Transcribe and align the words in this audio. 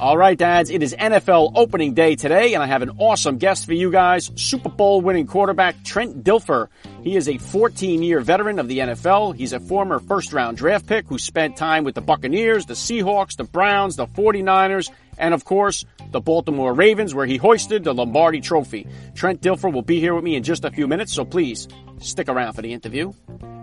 All 0.00 0.16
right, 0.16 0.38
dads, 0.38 0.70
it 0.70 0.82
is 0.82 0.94
NFL 0.94 1.52
opening 1.56 1.92
day 1.92 2.16
today, 2.16 2.54
and 2.54 2.62
I 2.62 2.66
have 2.66 2.80
an 2.80 2.92
awesome 2.96 3.36
guest 3.36 3.66
for 3.66 3.74
you 3.74 3.90
guys. 3.90 4.30
Super 4.34 4.70
Bowl 4.70 5.02
winning 5.02 5.26
quarterback 5.26 5.84
Trent 5.84 6.24
Dilfer. 6.24 6.68
He 7.04 7.16
is 7.16 7.28
a 7.28 7.36
14 7.36 8.02
year 8.02 8.20
veteran 8.20 8.58
of 8.58 8.66
the 8.66 8.78
NFL. 8.78 9.36
He's 9.36 9.52
a 9.52 9.60
former 9.60 9.98
first 9.98 10.32
round 10.32 10.56
draft 10.56 10.86
pick 10.86 11.06
who 11.06 11.18
spent 11.18 11.58
time 11.58 11.84
with 11.84 11.94
the 11.94 12.00
Buccaneers, 12.00 12.64
the 12.64 12.72
Seahawks, 12.72 13.36
the 13.36 13.44
Browns, 13.44 13.96
the 13.96 14.06
49ers, 14.06 14.90
and 15.18 15.34
of 15.34 15.44
course, 15.44 15.84
the 16.12 16.20
Baltimore 16.20 16.72
Ravens, 16.72 17.14
where 17.14 17.26
he 17.26 17.36
hoisted 17.36 17.84
the 17.84 17.92
Lombardi 17.92 18.40
Trophy. 18.40 18.86
Trent 19.14 19.42
Dilfer 19.42 19.70
will 19.70 19.82
be 19.82 20.00
here 20.00 20.14
with 20.14 20.24
me 20.24 20.34
in 20.34 20.42
just 20.42 20.64
a 20.64 20.70
few 20.70 20.88
minutes, 20.88 21.12
so 21.12 21.26
please 21.26 21.68
stick 22.00 22.30
around 22.30 22.54
for 22.54 22.62
the 22.62 22.72
interview. 22.72 23.12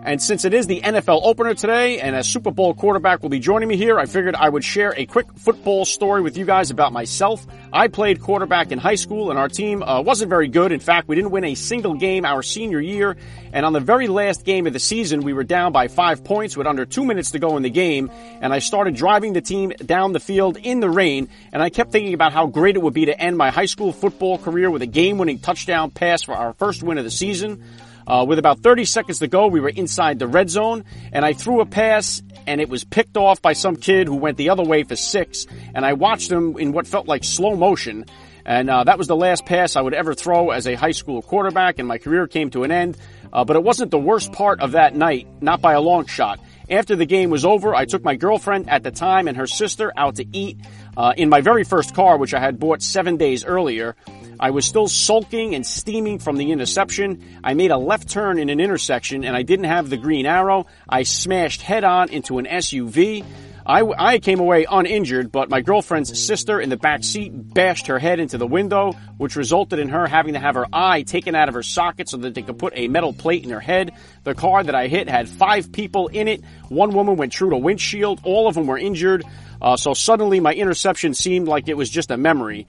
And 0.03 0.21
since 0.21 0.45
it 0.45 0.53
is 0.53 0.67
the 0.67 0.79
NFL 0.79 1.19
opener 1.23 1.53
today 1.53 1.99
and 1.99 2.15
a 2.15 2.23
Super 2.23 2.49
Bowl 2.49 2.73
quarterback 2.73 3.21
will 3.21 3.29
be 3.29 3.39
joining 3.39 3.67
me 3.67 3.75
here, 3.75 3.99
I 3.99 4.05
figured 4.05 4.35
I 4.35 4.47
would 4.47 4.63
share 4.63 4.93
a 4.95 5.05
quick 5.05 5.27
football 5.35 5.83
story 5.83 6.21
with 6.21 6.37
you 6.37 6.45
guys 6.45 6.71
about 6.71 6.93
myself. 6.93 7.45
I 7.73 7.89
played 7.89 8.21
quarterback 8.21 8.71
in 8.71 8.79
high 8.79 8.95
school 8.95 9.31
and 9.31 9.37
our 9.37 9.49
team 9.49 9.83
uh, 9.83 10.01
wasn't 10.01 10.29
very 10.29 10.47
good. 10.47 10.71
In 10.71 10.79
fact, 10.79 11.09
we 11.09 11.17
didn't 11.17 11.31
win 11.31 11.43
a 11.43 11.55
single 11.55 11.95
game 11.95 12.23
our 12.23 12.41
senior 12.41 12.79
year. 12.79 13.17
And 13.51 13.65
on 13.65 13.73
the 13.73 13.81
very 13.81 14.07
last 14.07 14.45
game 14.45 14.65
of 14.65 14.71
the 14.71 14.79
season, 14.79 15.21
we 15.21 15.33
were 15.33 15.43
down 15.43 15.73
by 15.73 15.89
five 15.89 16.23
points 16.23 16.55
with 16.55 16.67
under 16.67 16.85
two 16.85 17.03
minutes 17.03 17.31
to 17.31 17.39
go 17.39 17.57
in 17.57 17.63
the 17.63 17.69
game. 17.69 18.09
And 18.39 18.53
I 18.53 18.59
started 18.59 18.95
driving 18.95 19.33
the 19.33 19.41
team 19.41 19.73
down 19.85 20.13
the 20.13 20.21
field 20.21 20.55
in 20.55 20.79
the 20.79 20.89
rain. 20.89 21.27
And 21.51 21.61
I 21.61 21.69
kept 21.69 21.91
thinking 21.91 22.13
about 22.13 22.31
how 22.31 22.47
great 22.47 22.77
it 22.77 22.81
would 22.81 22.93
be 22.93 23.05
to 23.05 23.19
end 23.19 23.37
my 23.37 23.51
high 23.51 23.65
school 23.65 23.91
football 23.91 24.37
career 24.37 24.71
with 24.71 24.81
a 24.81 24.87
game 24.87 25.17
winning 25.17 25.39
touchdown 25.39 25.91
pass 25.91 26.23
for 26.23 26.33
our 26.33 26.53
first 26.53 26.81
win 26.81 26.97
of 26.97 27.03
the 27.03 27.11
season. 27.11 27.61
Uh, 28.07 28.25
with 28.27 28.39
about 28.39 28.59
30 28.59 28.85
seconds 28.85 29.19
to 29.19 29.27
go, 29.27 29.47
we 29.47 29.59
were 29.59 29.69
inside 29.69 30.17
the 30.17 30.27
red 30.27 30.49
zone, 30.49 30.85
and 31.11 31.25
I 31.25 31.33
threw 31.33 31.59
a 31.59 31.65
pass, 31.65 32.23
and 32.47 32.61
it 32.61 32.69
was 32.69 32.85
picked 32.85 33.17
off 33.17 33.41
by 33.41 33.51
some 33.51 33.75
kid 33.75 34.07
who 34.07 34.15
went 34.15 34.37
the 34.37 34.49
other 34.49 34.63
way 34.63 34.83
for 34.83 34.95
six, 34.95 35.45
and 35.75 35.85
I 35.85 35.93
watched 35.93 36.31
him 36.31 36.57
in 36.57 36.71
what 36.71 36.87
felt 36.87 37.07
like 37.07 37.25
slow 37.25 37.57
motion. 37.57 38.05
And 38.45 38.69
uh, 38.69 38.85
that 38.85 38.97
was 38.97 39.07
the 39.07 39.15
last 39.15 39.45
pass 39.45 39.75
I 39.75 39.81
would 39.81 39.93
ever 39.93 40.13
throw 40.13 40.51
as 40.51 40.67
a 40.67 40.75
high 40.75 40.91
school 40.91 41.21
quarterback, 41.21 41.79
and 41.79 41.87
my 41.87 41.97
career 41.97 42.27
came 42.27 42.49
to 42.51 42.63
an 42.63 42.71
end. 42.71 42.97
Uh, 43.33 43.43
but 43.43 43.57
it 43.57 43.63
wasn't 43.63 43.91
the 43.91 43.99
worst 43.99 44.31
part 44.31 44.61
of 44.61 44.71
that 44.71 44.95
night, 44.95 45.27
not 45.41 45.59
by 45.59 45.73
a 45.73 45.81
long 45.81 46.05
shot. 46.05 46.39
After 46.69 46.95
the 46.95 47.05
game 47.05 47.29
was 47.29 47.43
over, 47.43 47.75
I 47.75 47.83
took 47.83 48.05
my 48.05 48.15
girlfriend 48.15 48.69
at 48.69 48.83
the 48.83 48.91
time 48.91 49.27
and 49.27 49.35
her 49.35 49.47
sister 49.47 49.91
out 49.97 50.15
to 50.15 50.25
eat 50.31 50.57
uh, 50.95 51.13
in 51.17 51.27
my 51.27 51.41
very 51.41 51.65
first 51.65 51.93
car, 51.93 52.17
which 52.17 52.33
I 52.33 52.39
had 52.39 52.57
bought 52.57 52.81
seven 52.81 53.17
days 53.17 53.43
earlier. 53.43 53.95
I 54.39 54.51
was 54.51 54.65
still 54.65 54.87
sulking 54.87 55.55
and 55.55 55.65
steaming 55.65 56.19
from 56.19 56.37
the 56.37 56.51
interception. 56.51 57.39
I 57.43 57.53
made 57.53 57.71
a 57.71 57.77
left 57.77 58.09
turn 58.09 58.37
in 58.37 58.49
an 58.49 58.59
intersection 58.59 59.23
and 59.23 59.35
I 59.35 59.41
didn't 59.41 59.65
have 59.65 59.89
the 59.89 59.97
green 59.97 60.25
arrow. 60.25 60.67
I 60.87 61.03
smashed 61.03 61.61
head 61.61 61.83
on 61.83 62.09
into 62.09 62.37
an 62.37 62.45
SUV. 62.45 63.25
I, 63.65 63.81
I 63.81 64.19
came 64.19 64.39
away 64.39 64.65
uninjured, 64.69 65.29
but 65.29 65.49
my 65.49 65.59
girlfriend's 65.59 66.17
sister 66.17 66.61
in 66.61 66.69
the 66.69 66.77
back 66.77 67.03
seat 67.03 67.31
bashed 67.33 67.87
her 67.87 67.99
head 67.99 68.21
into 68.21 68.37
the 68.37 68.47
window, 68.47 68.93
which 69.17 69.35
resulted 69.35 69.79
in 69.79 69.89
her 69.89 70.07
having 70.07 70.35
to 70.35 70.39
have 70.39 70.55
her 70.55 70.67
eye 70.71 71.01
taken 71.01 71.35
out 71.35 71.49
of 71.49 71.53
her 71.53 71.63
socket 71.63 72.07
so 72.07 72.15
that 72.15 72.33
they 72.33 72.43
could 72.43 72.57
put 72.57 72.71
a 72.77 72.87
metal 72.87 73.11
plate 73.11 73.43
in 73.43 73.49
her 73.49 73.59
head. 73.59 73.91
The 74.23 74.35
car 74.35 74.63
that 74.63 74.73
I 74.73 74.87
hit 74.87 75.09
had 75.09 75.27
five 75.27 75.73
people 75.73 76.07
in 76.07 76.29
it. 76.29 76.43
One 76.69 76.93
woman 76.93 77.17
went 77.17 77.33
through 77.33 77.49
the 77.49 77.57
windshield. 77.57 78.21
All 78.23 78.47
of 78.47 78.55
them 78.55 78.67
were 78.67 78.77
injured. 78.77 79.25
Uh, 79.61 79.77
so 79.77 79.93
suddenly 79.93 80.39
my 80.39 80.53
interception 80.53 81.13
seemed 81.13 81.47
like 81.47 81.67
it 81.67 81.77
was 81.77 81.89
just 81.89 82.11
a 82.11 82.17
memory. 82.17 82.67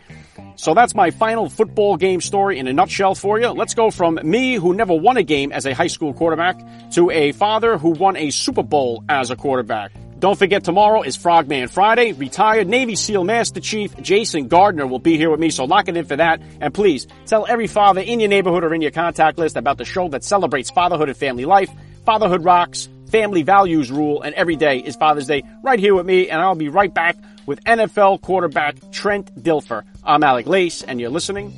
So 0.56 0.74
that's 0.74 0.94
my 0.94 1.10
final 1.10 1.48
football 1.48 1.96
game 1.96 2.20
story 2.20 2.58
in 2.58 2.66
a 2.66 2.72
nutshell 2.72 3.14
for 3.14 3.38
you. 3.38 3.48
Let's 3.50 3.74
go 3.74 3.90
from 3.90 4.18
me, 4.22 4.54
who 4.54 4.74
never 4.74 4.94
won 4.94 5.16
a 5.16 5.22
game 5.22 5.52
as 5.52 5.66
a 5.66 5.74
high 5.74 5.86
school 5.86 6.12
quarterback, 6.12 6.58
to 6.92 7.10
a 7.10 7.32
father 7.32 7.78
who 7.78 7.90
won 7.90 8.16
a 8.16 8.30
Super 8.30 8.62
Bowl 8.62 9.04
as 9.08 9.30
a 9.30 9.36
quarterback. 9.36 9.92
Don't 10.18 10.36
forget 10.36 10.64
tomorrow 10.64 11.02
is 11.02 11.16
Frogman 11.16 11.68
Friday. 11.68 12.10
Retired 12.10 12.66
Navy 12.66 12.96
SEAL 12.96 13.22
Master 13.22 13.60
Chief 13.60 13.96
Jason 14.02 14.48
Gardner 14.48 14.84
will 14.84 14.98
be 14.98 15.16
here 15.16 15.30
with 15.30 15.38
me, 15.38 15.50
so 15.50 15.64
lock 15.64 15.86
it 15.86 15.96
in 15.96 16.06
for 16.06 16.16
that. 16.16 16.42
And 16.60 16.74
please 16.74 17.06
tell 17.26 17.46
every 17.46 17.68
father 17.68 18.00
in 18.00 18.18
your 18.18 18.28
neighborhood 18.28 18.64
or 18.64 18.74
in 18.74 18.82
your 18.82 18.90
contact 18.90 19.38
list 19.38 19.56
about 19.56 19.78
the 19.78 19.84
show 19.84 20.08
that 20.08 20.24
celebrates 20.24 20.72
fatherhood 20.72 21.08
and 21.08 21.16
family 21.16 21.44
life. 21.44 21.70
Fatherhood 22.04 22.42
rocks, 22.44 22.88
family 23.08 23.42
values 23.42 23.90
rule, 23.90 24.22
and 24.22 24.34
every 24.34 24.56
day 24.56 24.78
is 24.78 24.96
Father's 24.96 25.26
Day 25.26 25.42
right 25.62 25.78
here 25.78 25.94
with 25.94 26.06
me, 26.06 26.28
and 26.28 26.40
I'll 26.40 26.54
be 26.54 26.68
right 26.68 26.92
back 26.92 27.16
with 27.46 27.62
NFL 27.64 28.20
quarterback 28.20 28.76
Trent 28.92 29.34
Dilfer. 29.42 29.84
I'm 30.04 30.22
Alec 30.22 30.46
Lace, 30.46 30.82
and 30.82 31.00
you're 31.00 31.10
listening 31.10 31.52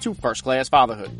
to 0.00 0.14
First 0.14 0.42
Class 0.42 0.68
Fatherhood. 0.68 1.10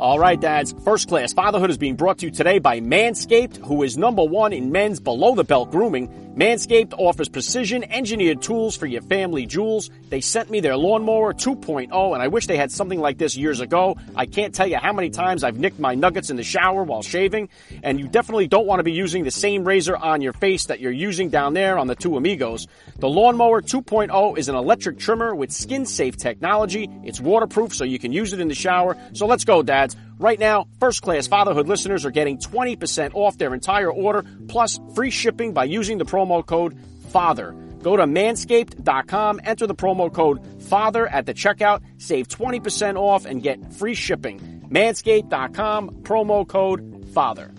All 0.00 0.18
right, 0.18 0.40
dads. 0.40 0.74
First 0.82 1.10
class 1.10 1.34
fatherhood 1.34 1.68
is 1.68 1.76
being 1.76 1.94
brought 1.94 2.16
to 2.20 2.26
you 2.26 2.32
today 2.32 2.58
by 2.58 2.80
Manscaped, 2.80 3.58
who 3.58 3.82
is 3.82 3.98
number 3.98 4.24
one 4.24 4.54
in 4.54 4.72
men's 4.72 4.98
below 4.98 5.34
the 5.34 5.44
belt 5.44 5.70
grooming. 5.70 6.29
Manscaped 6.36 6.94
offers 6.96 7.28
precision 7.28 7.82
engineered 7.82 8.40
tools 8.40 8.76
for 8.76 8.86
your 8.86 9.02
family 9.02 9.46
jewels. 9.46 9.90
They 10.10 10.20
sent 10.20 10.48
me 10.48 10.60
their 10.60 10.76
lawnmower 10.76 11.34
2.0 11.34 12.14
and 12.14 12.22
I 12.22 12.28
wish 12.28 12.46
they 12.46 12.56
had 12.56 12.70
something 12.70 13.00
like 13.00 13.18
this 13.18 13.36
years 13.36 13.60
ago. 13.60 13.96
I 14.14 14.26
can't 14.26 14.54
tell 14.54 14.68
you 14.68 14.76
how 14.76 14.92
many 14.92 15.10
times 15.10 15.42
I've 15.42 15.58
nicked 15.58 15.80
my 15.80 15.96
nuggets 15.96 16.30
in 16.30 16.36
the 16.36 16.44
shower 16.44 16.84
while 16.84 17.02
shaving 17.02 17.48
and 17.82 17.98
you 17.98 18.06
definitely 18.06 18.46
don't 18.46 18.66
want 18.66 18.78
to 18.78 18.84
be 18.84 18.92
using 18.92 19.24
the 19.24 19.32
same 19.32 19.64
razor 19.64 19.96
on 19.96 20.22
your 20.22 20.32
face 20.32 20.66
that 20.66 20.78
you're 20.78 20.92
using 20.92 21.30
down 21.30 21.52
there 21.52 21.76
on 21.76 21.88
the 21.88 21.96
two 21.96 22.16
amigos. 22.16 22.68
The 22.98 23.08
lawnmower 23.08 23.60
2.0 23.60 24.38
is 24.38 24.48
an 24.48 24.54
electric 24.54 25.00
trimmer 25.00 25.34
with 25.34 25.50
skin 25.50 25.84
safe 25.84 26.16
technology. 26.16 26.88
It's 27.02 27.20
waterproof 27.20 27.74
so 27.74 27.82
you 27.82 27.98
can 27.98 28.12
use 28.12 28.32
it 28.32 28.38
in 28.38 28.46
the 28.46 28.54
shower. 28.54 28.96
So 29.14 29.26
let's 29.26 29.44
go 29.44 29.64
dads. 29.64 29.96
Right 30.20 30.38
now, 30.38 30.66
first 30.78 31.00
class 31.00 31.26
fatherhood 31.28 31.66
listeners 31.66 32.04
are 32.04 32.10
getting 32.10 32.36
20% 32.36 33.12
off 33.14 33.38
their 33.38 33.54
entire 33.54 33.90
order 33.90 34.22
plus 34.48 34.78
free 34.94 35.10
shipping 35.10 35.54
by 35.54 35.64
using 35.64 35.96
the 35.96 36.04
promo 36.04 36.44
code 36.44 36.78
FATHER. 37.08 37.52
Go 37.82 37.96
to 37.96 38.04
manscaped.com, 38.04 39.40
enter 39.42 39.66
the 39.66 39.74
promo 39.74 40.12
code 40.12 40.44
FATHER 40.64 41.06
at 41.06 41.24
the 41.24 41.32
checkout, 41.32 41.80
save 41.96 42.28
20% 42.28 42.96
off 42.96 43.24
and 43.24 43.42
get 43.42 43.72
free 43.72 43.94
shipping. 43.94 44.68
Manscaped.com, 44.70 46.02
promo 46.02 46.46
code 46.46 47.06
FATHER. 47.14 47.50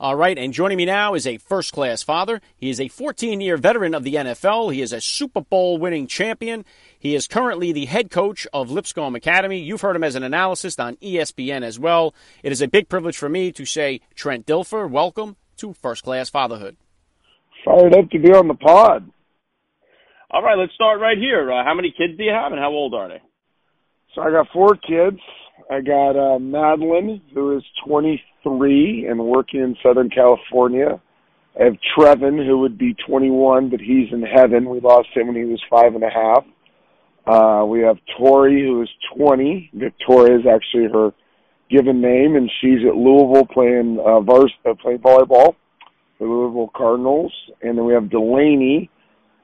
All 0.00 0.14
right, 0.14 0.38
and 0.38 0.52
joining 0.52 0.78
me 0.78 0.84
now 0.84 1.14
is 1.14 1.26
a 1.26 1.38
first 1.38 1.72
class 1.72 2.04
father. 2.04 2.40
He 2.56 2.70
is 2.70 2.80
a 2.80 2.86
14 2.86 3.40
year 3.40 3.56
veteran 3.56 3.96
of 3.96 4.04
the 4.04 4.14
NFL. 4.14 4.72
He 4.72 4.80
is 4.80 4.92
a 4.92 5.00
Super 5.00 5.40
Bowl 5.40 5.76
winning 5.76 6.06
champion. 6.06 6.64
He 6.96 7.16
is 7.16 7.26
currently 7.26 7.72
the 7.72 7.86
head 7.86 8.08
coach 8.08 8.46
of 8.52 8.70
Lipscomb 8.70 9.16
Academy. 9.16 9.58
You've 9.58 9.80
heard 9.80 9.96
him 9.96 10.04
as 10.04 10.14
an 10.14 10.22
analyst 10.22 10.78
on 10.78 10.94
ESPN 10.98 11.64
as 11.64 11.80
well. 11.80 12.14
It 12.44 12.52
is 12.52 12.62
a 12.62 12.68
big 12.68 12.88
privilege 12.88 13.16
for 13.16 13.28
me 13.28 13.50
to 13.50 13.64
say, 13.64 14.00
Trent 14.14 14.46
Dilfer, 14.46 14.88
welcome 14.88 15.34
to 15.56 15.72
First 15.72 16.04
Class 16.04 16.30
Fatherhood. 16.30 16.76
Fired 17.64 17.96
up 17.96 18.08
to 18.10 18.20
be 18.20 18.30
on 18.30 18.46
the 18.46 18.54
pod. 18.54 19.10
All 20.30 20.44
right, 20.44 20.56
let's 20.56 20.74
start 20.74 21.00
right 21.00 21.18
here. 21.18 21.50
Uh, 21.50 21.64
how 21.64 21.74
many 21.74 21.90
kids 21.90 22.16
do 22.16 22.22
you 22.22 22.30
have, 22.30 22.52
and 22.52 22.60
how 22.60 22.70
old 22.70 22.94
are 22.94 23.08
they? 23.08 23.20
So 24.14 24.20
I 24.20 24.30
got 24.30 24.46
four 24.52 24.76
kids. 24.76 25.18
I 25.70 25.80
got 25.80 26.16
uh, 26.16 26.38
Madeline, 26.38 27.20
who 27.34 27.56
is 27.56 27.62
23 27.86 29.06
and 29.06 29.18
working 29.18 29.60
in 29.60 29.76
Southern 29.82 30.08
California. 30.08 31.00
I 31.58 31.64
have 31.64 31.76
Trevin, 31.96 32.44
who 32.46 32.58
would 32.58 32.78
be 32.78 32.94
21, 33.06 33.70
but 33.70 33.80
he's 33.80 34.12
in 34.12 34.22
heaven. 34.22 34.70
We 34.70 34.80
lost 34.80 35.08
him 35.14 35.26
when 35.26 35.36
he 35.36 35.44
was 35.44 35.62
five 35.68 35.94
and 35.94 36.04
a 36.04 36.10
half. 36.10 36.44
Uh, 37.26 37.66
we 37.66 37.80
have 37.80 37.98
Tori, 38.16 38.62
who 38.62 38.82
is 38.82 38.88
20. 39.16 39.70
Victoria 39.74 40.38
is 40.38 40.46
actually 40.46 40.88
her 40.90 41.12
given 41.68 42.00
name, 42.00 42.36
and 42.36 42.50
she's 42.60 42.86
at 42.88 42.96
Louisville 42.96 43.46
playing 43.46 43.98
uh, 44.00 44.20
vars- 44.20 44.52
uh, 44.64 44.74
playing 44.80 45.00
volleyball, 45.00 45.54
the 46.18 46.24
Louisville 46.24 46.70
Cardinals. 46.74 47.32
And 47.60 47.76
then 47.76 47.84
we 47.84 47.92
have 47.92 48.08
Delaney, 48.08 48.88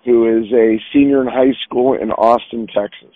who 0.06 0.38
is 0.38 0.50
a 0.52 0.81
senior 0.93 1.20
in 1.20 1.28
high 1.28 1.52
school 1.64 1.94
in 1.94 2.10
Austin, 2.12 2.67
Texas. 2.67 3.14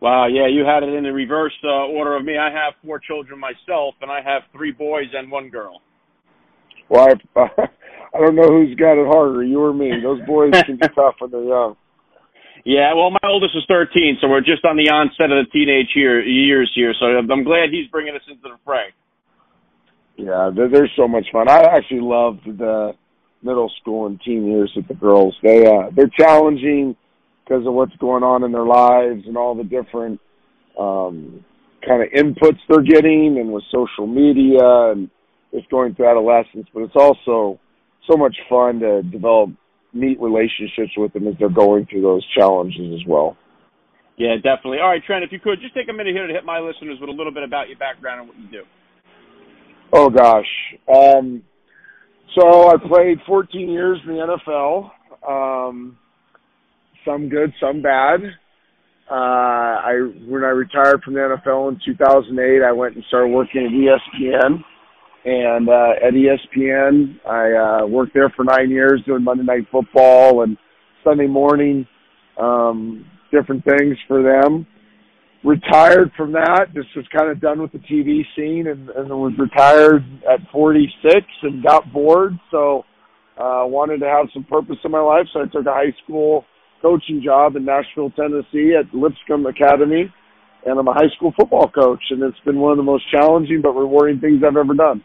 Wow, 0.00 0.26
yeah, 0.26 0.46
you 0.46 0.64
had 0.64 0.82
it 0.82 0.92
in 0.92 1.04
the 1.04 1.12
reverse 1.12 1.56
uh, 1.64 1.88
order 1.88 2.16
of 2.16 2.24
me. 2.24 2.36
I 2.36 2.50
have 2.50 2.74
four 2.84 2.98
children 2.98 3.40
myself, 3.40 3.94
and 4.02 4.10
I 4.10 4.20
have 4.20 4.42
three 4.52 4.72
boys 4.72 5.06
and 5.14 5.30
one 5.30 5.48
girl. 5.48 5.80
Well, 6.88 7.08
I, 7.08 7.40
I 8.14 8.20
don't 8.20 8.36
know 8.36 8.48
who's 8.48 8.74
got 8.76 9.00
it 9.00 9.06
harder, 9.06 9.42
you 9.42 9.60
or 9.60 9.72
me. 9.72 9.90
Those 10.02 10.20
boys 10.26 10.52
can 10.66 10.76
be 10.76 10.88
tough 10.88 11.14
when 11.18 11.30
they're 11.30 11.44
young. 11.44 11.76
Yeah, 12.64 12.94
well, 12.94 13.10
my 13.10 13.28
oldest 13.28 13.54
is 13.54 13.62
13, 13.68 14.18
so 14.20 14.28
we're 14.28 14.40
just 14.40 14.64
on 14.64 14.76
the 14.76 14.90
onset 14.90 15.30
of 15.30 15.46
the 15.46 15.50
teenage 15.52 15.94
year, 15.94 16.20
years 16.20 16.70
here. 16.74 16.92
So 16.98 17.06
I'm 17.06 17.44
glad 17.44 17.70
he's 17.70 17.88
bringing 17.88 18.14
us 18.14 18.22
into 18.28 18.42
the 18.42 18.58
fray. 18.64 18.92
Yeah, 20.16 20.50
they're, 20.54 20.68
they're 20.68 20.90
so 20.96 21.06
much 21.06 21.26
fun. 21.32 21.48
I 21.48 21.60
actually 21.60 22.00
loved 22.00 22.40
the 22.44 22.92
middle 23.42 23.70
school 23.80 24.06
and 24.06 24.20
teen 24.20 24.46
years 24.46 24.72
with 24.74 24.88
the 24.88 24.94
girls. 24.94 25.36
They 25.42 25.64
uh, 25.64 25.90
they're 25.94 26.10
challenging 26.18 26.96
because 27.46 27.66
of 27.66 27.74
what's 27.74 27.94
going 27.96 28.22
on 28.22 28.42
in 28.42 28.52
their 28.52 28.66
lives 28.66 29.22
and 29.26 29.36
all 29.36 29.54
the 29.54 29.64
different 29.64 30.20
um, 30.78 31.44
kind 31.86 32.02
of 32.02 32.08
inputs 32.10 32.58
they're 32.68 32.82
getting, 32.82 33.38
and 33.38 33.52
with 33.52 33.62
social 33.72 34.06
media 34.06 34.90
and 34.90 35.08
just 35.54 35.70
going 35.70 35.94
through 35.94 36.08
adolescence. 36.08 36.66
But 36.74 36.82
it's 36.82 36.96
also 36.96 37.60
so 38.10 38.16
much 38.16 38.36
fun 38.48 38.80
to 38.80 39.02
develop 39.02 39.50
neat 39.92 40.20
relationships 40.20 40.92
with 40.96 41.12
them 41.12 41.26
as 41.26 41.34
they're 41.38 41.48
going 41.48 41.86
through 41.86 42.02
those 42.02 42.26
challenges 42.36 43.00
as 43.00 43.06
well. 43.06 43.36
Yeah, 44.18 44.36
definitely. 44.36 44.78
All 44.78 44.88
right, 44.88 45.02
Trent, 45.04 45.24
if 45.24 45.32
you 45.32 45.38
could 45.38 45.60
just 45.60 45.74
take 45.74 45.88
a 45.88 45.92
minute 45.92 46.14
here 46.14 46.26
to 46.26 46.32
hit 46.32 46.44
my 46.44 46.58
listeners 46.58 46.98
with 47.00 47.10
a 47.10 47.12
little 47.12 47.32
bit 47.32 47.42
about 47.42 47.68
your 47.68 47.78
background 47.78 48.20
and 48.20 48.28
what 48.28 48.38
you 48.38 48.48
do. 48.50 48.62
Oh 49.92 50.10
gosh. 50.10 50.46
Um, 50.92 51.42
so 52.38 52.68
I 52.68 52.74
played 52.76 53.18
14 53.26 53.68
years 53.70 53.98
in 54.06 54.14
the 54.14 54.38
NFL. 54.48 54.90
Um, 55.26 55.98
some 57.06 57.28
good, 57.28 57.52
some 57.60 57.80
bad. 57.80 58.20
Uh, 59.08 59.14
I 59.14 59.92
when 60.26 60.42
I 60.42 60.48
retired 60.48 61.02
from 61.04 61.14
the 61.14 61.20
NFL 61.20 61.70
in 61.70 61.80
2008, 61.86 62.62
I 62.62 62.72
went 62.72 62.96
and 62.96 63.04
started 63.08 63.28
working 63.28 63.64
at 63.64 63.70
ESPN. 63.70 64.62
And 65.24 65.68
uh, 65.68 66.06
at 66.06 66.12
ESPN, 66.12 67.18
I 67.26 67.82
uh, 67.82 67.86
worked 67.86 68.14
there 68.14 68.32
for 68.36 68.44
nine 68.44 68.70
years 68.70 69.02
doing 69.06 69.24
Monday 69.24 69.44
Night 69.44 69.66
Football 69.72 70.42
and 70.42 70.56
Sunday 71.02 71.26
morning, 71.26 71.86
um, 72.40 73.04
different 73.32 73.64
things 73.64 73.96
for 74.06 74.22
them. 74.22 74.66
Retired 75.44 76.10
from 76.16 76.32
that, 76.32 76.66
just 76.74 76.88
was 76.96 77.06
kind 77.16 77.30
of 77.30 77.40
done 77.40 77.60
with 77.60 77.70
the 77.72 77.78
TV 77.78 78.22
scene, 78.34 78.66
and, 78.66 78.88
and 78.90 79.08
was 79.08 79.32
retired 79.38 80.02
at 80.28 80.40
46 80.50 81.14
and 81.42 81.62
got 81.62 81.92
bored. 81.92 82.32
So 82.50 82.84
uh, 83.38 83.62
wanted 83.66 83.98
to 84.00 84.06
have 84.06 84.26
some 84.32 84.44
purpose 84.44 84.76
in 84.84 84.90
my 84.90 85.00
life, 85.00 85.26
so 85.32 85.40
I 85.40 85.44
took 85.44 85.66
a 85.66 85.72
high 85.72 85.94
school 86.02 86.44
coaching 86.82 87.22
job 87.24 87.56
in 87.56 87.64
Nashville, 87.64 88.10
Tennessee 88.10 88.74
at 88.78 88.92
Lipscomb 88.94 89.46
Academy, 89.46 90.12
and 90.64 90.78
I'm 90.78 90.88
a 90.88 90.92
high 90.92 91.08
school 91.16 91.32
football 91.38 91.68
coach, 91.68 92.02
and 92.10 92.22
it's 92.22 92.38
been 92.44 92.58
one 92.58 92.72
of 92.72 92.76
the 92.76 92.82
most 92.82 93.04
challenging 93.10 93.60
but 93.62 93.72
rewarding 93.72 94.20
things 94.20 94.42
I've 94.46 94.56
ever 94.56 94.74
done. 94.74 95.04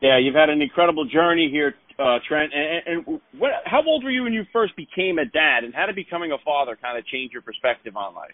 Yeah, 0.00 0.18
you've 0.18 0.34
had 0.34 0.50
an 0.50 0.60
incredible 0.60 1.04
journey 1.04 1.48
here, 1.50 1.74
uh, 1.98 2.18
Trent. 2.26 2.52
And, 2.52 3.06
and 3.06 3.20
what, 3.38 3.50
how 3.64 3.82
old 3.86 4.02
were 4.02 4.10
you 4.10 4.24
when 4.24 4.32
you 4.32 4.44
first 4.52 4.74
became 4.76 5.18
a 5.18 5.24
dad, 5.24 5.64
and 5.64 5.74
how 5.74 5.86
did 5.86 5.94
becoming 5.94 6.32
a 6.32 6.38
father 6.44 6.76
kind 6.80 6.98
of 6.98 7.06
change 7.06 7.32
your 7.32 7.42
perspective 7.42 7.96
on 7.96 8.14
life? 8.14 8.32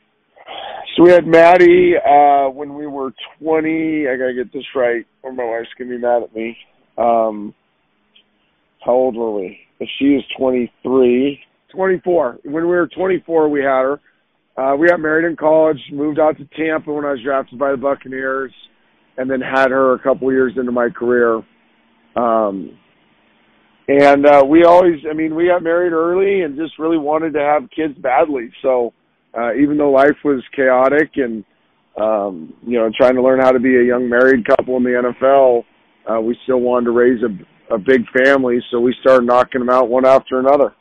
So 0.97 1.05
we 1.05 1.11
had 1.11 1.27
Maddie 1.27 1.95
uh, 1.97 2.49
when 2.49 2.75
we 2.75 2.87
were 2.87 3.13
20. 3.41 4.07
I 4.09 4.17
gotta 4.17 4.35
get 4.35 4.53
this 4.53 4.65
right, 4.75 5.07
or 5.23 5.33
my 5.33 5.45
wife's 5.45 5.69
gonna 5.79 5.91
be 5.91 5.99
mad 5.99 6.23
at 6.23 6.35
me. 6.35 6.57
Um, 6.97 7.55
how 8.85 8.93
old 8.93 9.17
were 9.17 9.35
we? 9.35 9.59
She 9.99 10.07
is 10.07 10.25
23. 10.39 11.41
24. 11.73 12.39
When 12.45 12.55
we 12.55 12.61
were 12.63 12.89
24, 12.89 13.49
we 13.49 13.61
had 13.61 13.67
her. 13.67 14.01
Uh, 14.57 14.75
we 14.77 14.89
got 14.89 15.01
married 15.01 15.29
in 15.29 15.37
college, 15.37 15.79
moved 15.93 16.19
out 16.19 16.37
to 16.39 16.45
Tampa 16.57 16.93
when 16.93 17.05
I 17.05 17.13
was 17.13 17.23
drafted 17.23 17.59
by 17.59 17.71
the 17.71 17.77
Buccaneers, 17.77 18.53
and 19.17 19.31
then 19.31 19.41
had 19.41 19.71
her 19.71 19.95
a 19.95 19.99
couple 20.01 20.33
years 20.33 20.53
into 20.57 20.73
my 20.73 20.89
career. 20.89 21.37
Um, 22.17 22.77
and 23.87 24.27
uh, 24.27 24.45
we 24.45 24.65
always, 24.65 25.01
I 25.09 25.15
mean, 25.15 25.35
we 25.35 25.47
got 25.47 25.63
married 25.63 25.93
early 25.93 26.43
and 26.43 26.57
just 26.57 26.79
really 26.79 26.99
wanted 26.99 27.33
to 27.35 27.41
have 27.41 27.71
kids 27.71 27.95
badly. 27.99 28.51
So 28.63 28.93
uh, 29.37 29.55
even 29.55 29.79
though 29.79 29.91
life 29.91 30.17
was 30.25 30.43
chaotic 30.55 31.13
and 31.17 31.45
um, 32.01 32.55
you 32.67 32.79
know 32.79 32.91
trying 32.97 33.15
to 33.15 33.23
learn 33.23 33.41
how 33.41 33.51
to 33.51 33.59
be 33.59 33.77
a 33.77 33.83
young 33.83 34.09
married 34.09 34.47
couple 34.47 34.77
in 34.77 34.85
the 34.85 35.13
NFL, 35.23 35.65
uh, 36.11 36.21
we 36.21 36.37
still 36.45 36.61
wanted 36.61 36.87
to 36.87 36.93
raise 36.93 37.21
a, 37.23 37.75
a 37.75 37.79
big 37.79 38.03
family. 38.25 38.59
So 38.71 38.81
we 38.81 38.95
started 39.01 39.27
knocking 39.27 39.61
them 39.61 39.71
out 39.71 39.89
one 39.89 40.07
after 40.07 40.39
another. 40.39 40.75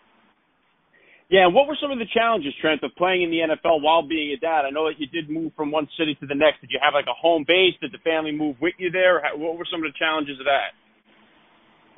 Yeah, 1.29 1.45
and 1.45 1.53
what 1.53 1.67
were 1.67 1.75
some 1.81 1.91
of 1.91 1.99
the 1.99 2.07
challenges, 2.13 2.53
Trent, 2.61 2.83
of 2.83 2.95
playing 2.95 3.23
in 3.23 3.29
the 3.29 3.43
NFL 3.43 3.83
while 3.83 4.01
being 4.01 4.31
a 4.31 4.39
dad? 4.39 4.63
I 4.63 4.71
know 4.71 4.87
that 4.87 4.95
you 4.97 5.07
did 5.07 5.29
move 5.29 5.51
from 5.57 5.71
one 5.71 5.87
city 5.99 6.15
to 6.21 6.25
the 6.25 6.35
next. 6.35 6.61
Did 6.61 6.71
you 6.71 6.79
have 6.81 6.93
like 6.93 7.11
a 7.11 7.19
home 7.19 7.43
base? 7.45 7.75
Did 7.81 7.91
the 7.91 7.99
family 7.99 8.31
move 8.31 8.55
with 8.61 8.75
you 8.77 8.91
there? 8.91 9.21
What 9.35 9.57
were 9.57 9.67
some 9.69 9.83
of 9.83 9.91
the 9.91 9.99
challenges 9.99 10.39
of 10.39 10.45
that? 10.45 10.71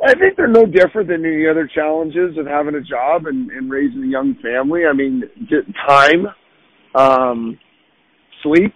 I 0.01 0.17
think 0.17 0.35
they're 0.35 0.47
no 0.47 0.65
different 0.65 1.09
than 1.09 1.25
any 1.25 1.45
other 1.45 1.69
challenges 1.73 2.37
of 2.39 2.47
having 2.47 2.73
a 2.73 2.81
job 2.81 3.27
and, 3.27 3.51
and 3.51 3.69
raising 3.69 4.03
a 4.03 4.07
young 4.07 4.35
family. 4.41 4.81
I 4.89 4.93
mean, 4.93 5.23
time, 5.87 6.25
um, 6.95 7.59
sleep. 8.41 8.73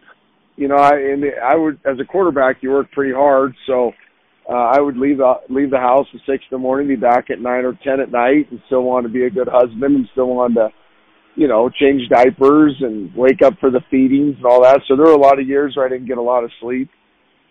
You 0.56 0.68
know, 0.68 0.76
I 0.76 0.92
and 0.92 1.24
I 1.44 1.56
would 1.56 1.80
as 1.84 1.98
a 2.00 2.06
quarterback, 2.06 2.58
you 2.62 2.70
work 2.72 2.92
pretty 2.92 3.14
hard, 3.14 3.56
so 3.66 3.92
uh, 4.50 4.72
I 4.76 4.80
would 4.80 4.98
leave 4.98 5.18
the 5.18 5.34
leave 5.50 5.72
the 5.72 5.78
house 5.78 6.08
at 6.14 6.20
six 6.26 6.44
in 6.50 6.52
the 6.52 6.58
morning, 6.58 6.88
be 6.88 6.96
back 6.96 7.30
at 7.30 7.40
nine 7.40 7.64
or 7.66 7.78
ten 7.84 8.00
at 8.00 8.12
night, 8.12 8.52
and 8.52 8.62
still 8.68 8.84
want 8.84 9.06
to 9.06 9.12
be 9.12 9.26
a 9.26 9.30
good 9.30 9.48
husband, 9.50 9.96
and 9.96 10.08
still 10.12 10.28
want 10.28 10.56
to, 10.56 10.70
you 11.36 11.48
know, 11.48 11.70
change 11.70 12.02
diapers 12.10 12.76
and 12.82 13.14
wake 13.16 13.42
up 13.42 13.54
for 13.60 13.72
the 13.72 13.82
feedings 13.90 14.36
and 14.38 14.46
all 14.46 14.62
that. 14.64 14.82
So 14.88 14.96
there 14.96 15.06
were 15.06 15.14
a 15.14 15.18
lot 15.18 15.40
of 15.40 15.48
years 15.48 15.76
where 15.76 15.86
I 15.86 15.90
didn't 15.90 16.08
get 16.08 16.18
a 16.18 16.22
lot 16.22 16.44
of 16.44 16.52
sleep. 16.60 16.90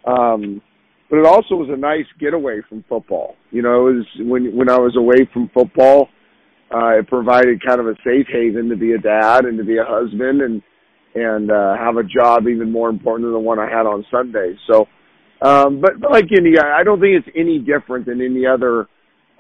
Um, 0.07 0.61
but 1.09 1.19
it 1.19 1.27
also 1.27 1.57
was 1.57 1.69
a 1.71 1.77
nice 1.77 2.07
getaway 2.19 2.61
from 2.69 2.85
football. 2.89 3.37
You 3.51 3.63
know, 3.63 3.89
it 3.89 3.93
was 3.93 4.07
when 4.19 4.57
when 4.57 4.71
I 4.71 4.79
was 4.79 4.97
away 4.97 5.29
from 5.33 5.51
football, 5.53 6.09
uh, 6.75 6.99
it 6.99 7.07
provided 7.07 7.65
kind 7.65 7.81
of 7.81 7.87
a 7.87 7.95
safe 8.05 8.27
haven 8.33 8.69
to 8.71 8.77
be 8.77 8.93
a 8.93 8.99
dad 8.99 9.45
and 9.45 9.59
to 9.59 9.65
be 9.65 9.77
a 9.77 9.85
husband 9.85 10.41
and 10.41 10.63
and 11.15 11.51
uh, 11.51 11.77
have 11.77 11.97
a 11.97 12.03
job 12.03 12.49
even 12.49 12.71
more 12.71 12.89
important 12.89 13.27
than 13.27 13.33
the 13.33 13.39
one 13.39 13.59
I 13.59 13.69
had 13.69 13.85
on 13.85 14.05
Sunday. 14.11 14.57
So 14.67 14.87
um, 15.43 15.81
but, 15.81 16.01
but 16.01 16.11
like 16.11 16.27
any, 16.37 16.59
I 16.59 16.83
don't 16.85 17.01
think 17.01 17.25
it's 17.25 17.37
any 17.37 17.59
different 17.59 18.07
than 18.07 18.21
any 18.21 18.47
other 18.47 18.89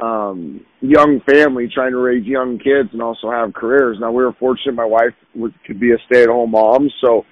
um, 0.01 0.65
young 0.81 1.21
family 1.29 1.71
trying 1.73 1.93
to 1.93 1.99
raise 1.99 2.27
young 2.27 2.59
kids 2.59 2.89
and 2.93 3.01
also 3.01 3.31
have 3.31 3.55
careers. 3.55 3.99
Now 4.01 4.11
we 4.11 4.25
were 4.25 4.33
fortunate; 4.39 4.75
my 4.75 4.85
wife 4.85 5.15
was, 5.35 5.53
could 5.67 5.79
be 5.79 5.93
a 5.93 5.99
stay-at-home 6.07 6.51
mom, 6.51 6.91
so 7.01 7.25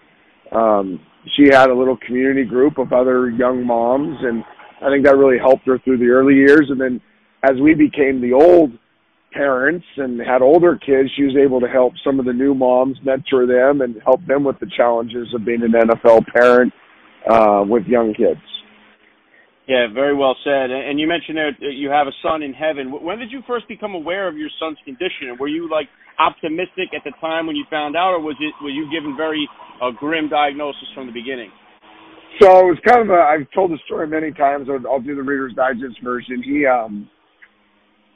um, 0.57 1.01
she 1.37 1.49
had 1.51 1.71
a 1.71 1.75
little 1.75 1.97
community 2.07 2.45
group 2.45 2.79
of 2.79 2.93
other 2.93 3.31
young 3.31 3.67
moms, 3.67 4.17
and 4.23 4.45
I 4.83 4.91
think 4.91 5.05
that 5.05 5.17
really 5.17 5.39
helped 5.39 5.67
her 5.67 5.79
through 5.79 5.99
the 5.99 6.09
early 6.09 6.35
years. 6.35 6.67
And 6.69 6.81
then 6.81 7.01
as 7.43 7.61
we 7.61 7.75
became 7.75 8.21
the 8.21 8.33
old 8.33 8.73
parents 9.33 9.87
and 9.97 10.21
had 10.21 10.43
older 10.43 10.77
kids, 10.77 11.11
she 11.17 11.25
was 11.25 11.37
able 11.37 11.61
to 11.61 11.69
help 11.69 11.93
some 12.05 12.19
of 12.19 12.27
the 12.27 12.33
new 12.33 12.55
moms, 12.55 12.97
mentor 13.05 13.47
them, 13.47 13.81
and 13.81 13.97
help 14.05 14.25
them 14.27 14.45
with 14.45 14.59
the 14.61 14.71
challenges 14.77 15.29
of 15.35 15.45
being 15.45 15.63
an 15.63 15.73
NFL 15.73 16.27
parent 16.35 16.73
uh, 17.29 17.65
with 17.67 17.85
young 17.87 18.15
kids. 18.15 18.41
Yeah, 19.71 19.87
very 19.95 20.17
well 20.17 20.35
said. 20.43 20.73
And 20.75 20.99
you 20.99 21.07
mentioned 21.07 21.39
that 21.39 21.55
you 21.63 21.91
have 21.91 22.09
a 22.09 22.17
son 22.27 22.43
in 22.43 22.53
heaven. 22.53 22.91
When 22.91 23.21
did 23.21 23.31
you 23.31 23.41
first 23.47 23.69
become 23.69 23.95
aware 23.95 24.27
of 24.27 24.37
your 24.37 24.51
son's 24.59 24.79
condition? 24.85 25.39
Were 25.39 25.47
you 25.47 25.71
like 25.71 25.87
optimistic 26.19 26.91
at 26.91 27.05
the 27.05 27.13
time 27.21 27.47
when 27.47 27.55
you 27.55 27.63
found 27.71 27.95
out, 27.95 28.11
or 28.11 28.21
was 28.21 28.35
it 28.41 28.53
were 28.61 28.75
you 28.75 28.91
given 28.91 29.15
very 29.17 29.49
a 29.81 29.93
grim 29.93 30.29
diagnosis 30.29 30.91
from 30.93 31.07
the 31.07 31.13
beginning? 31.13 31.53
So 32.43 32.67
it 32.67 32.75
was 32.75 32.79
kind 32.85 33.03
of 33.03 33.11
a. 33.11 33.23
I've 33.23 33.47
told 33.55 33.71
the 33.71 33.79
story 33.87 34.09
many 34.09 34.33
times. 34.33 34.67
I'll, 34.69 34.83
I'll 34.91 35.01
do 35.01 35.15
the 35.15 35.23
Reader's 35.23 35.55
Digest 35.55 36.03
version. 36.03 36.43
He 36.43 36.67
um 36.67 37.09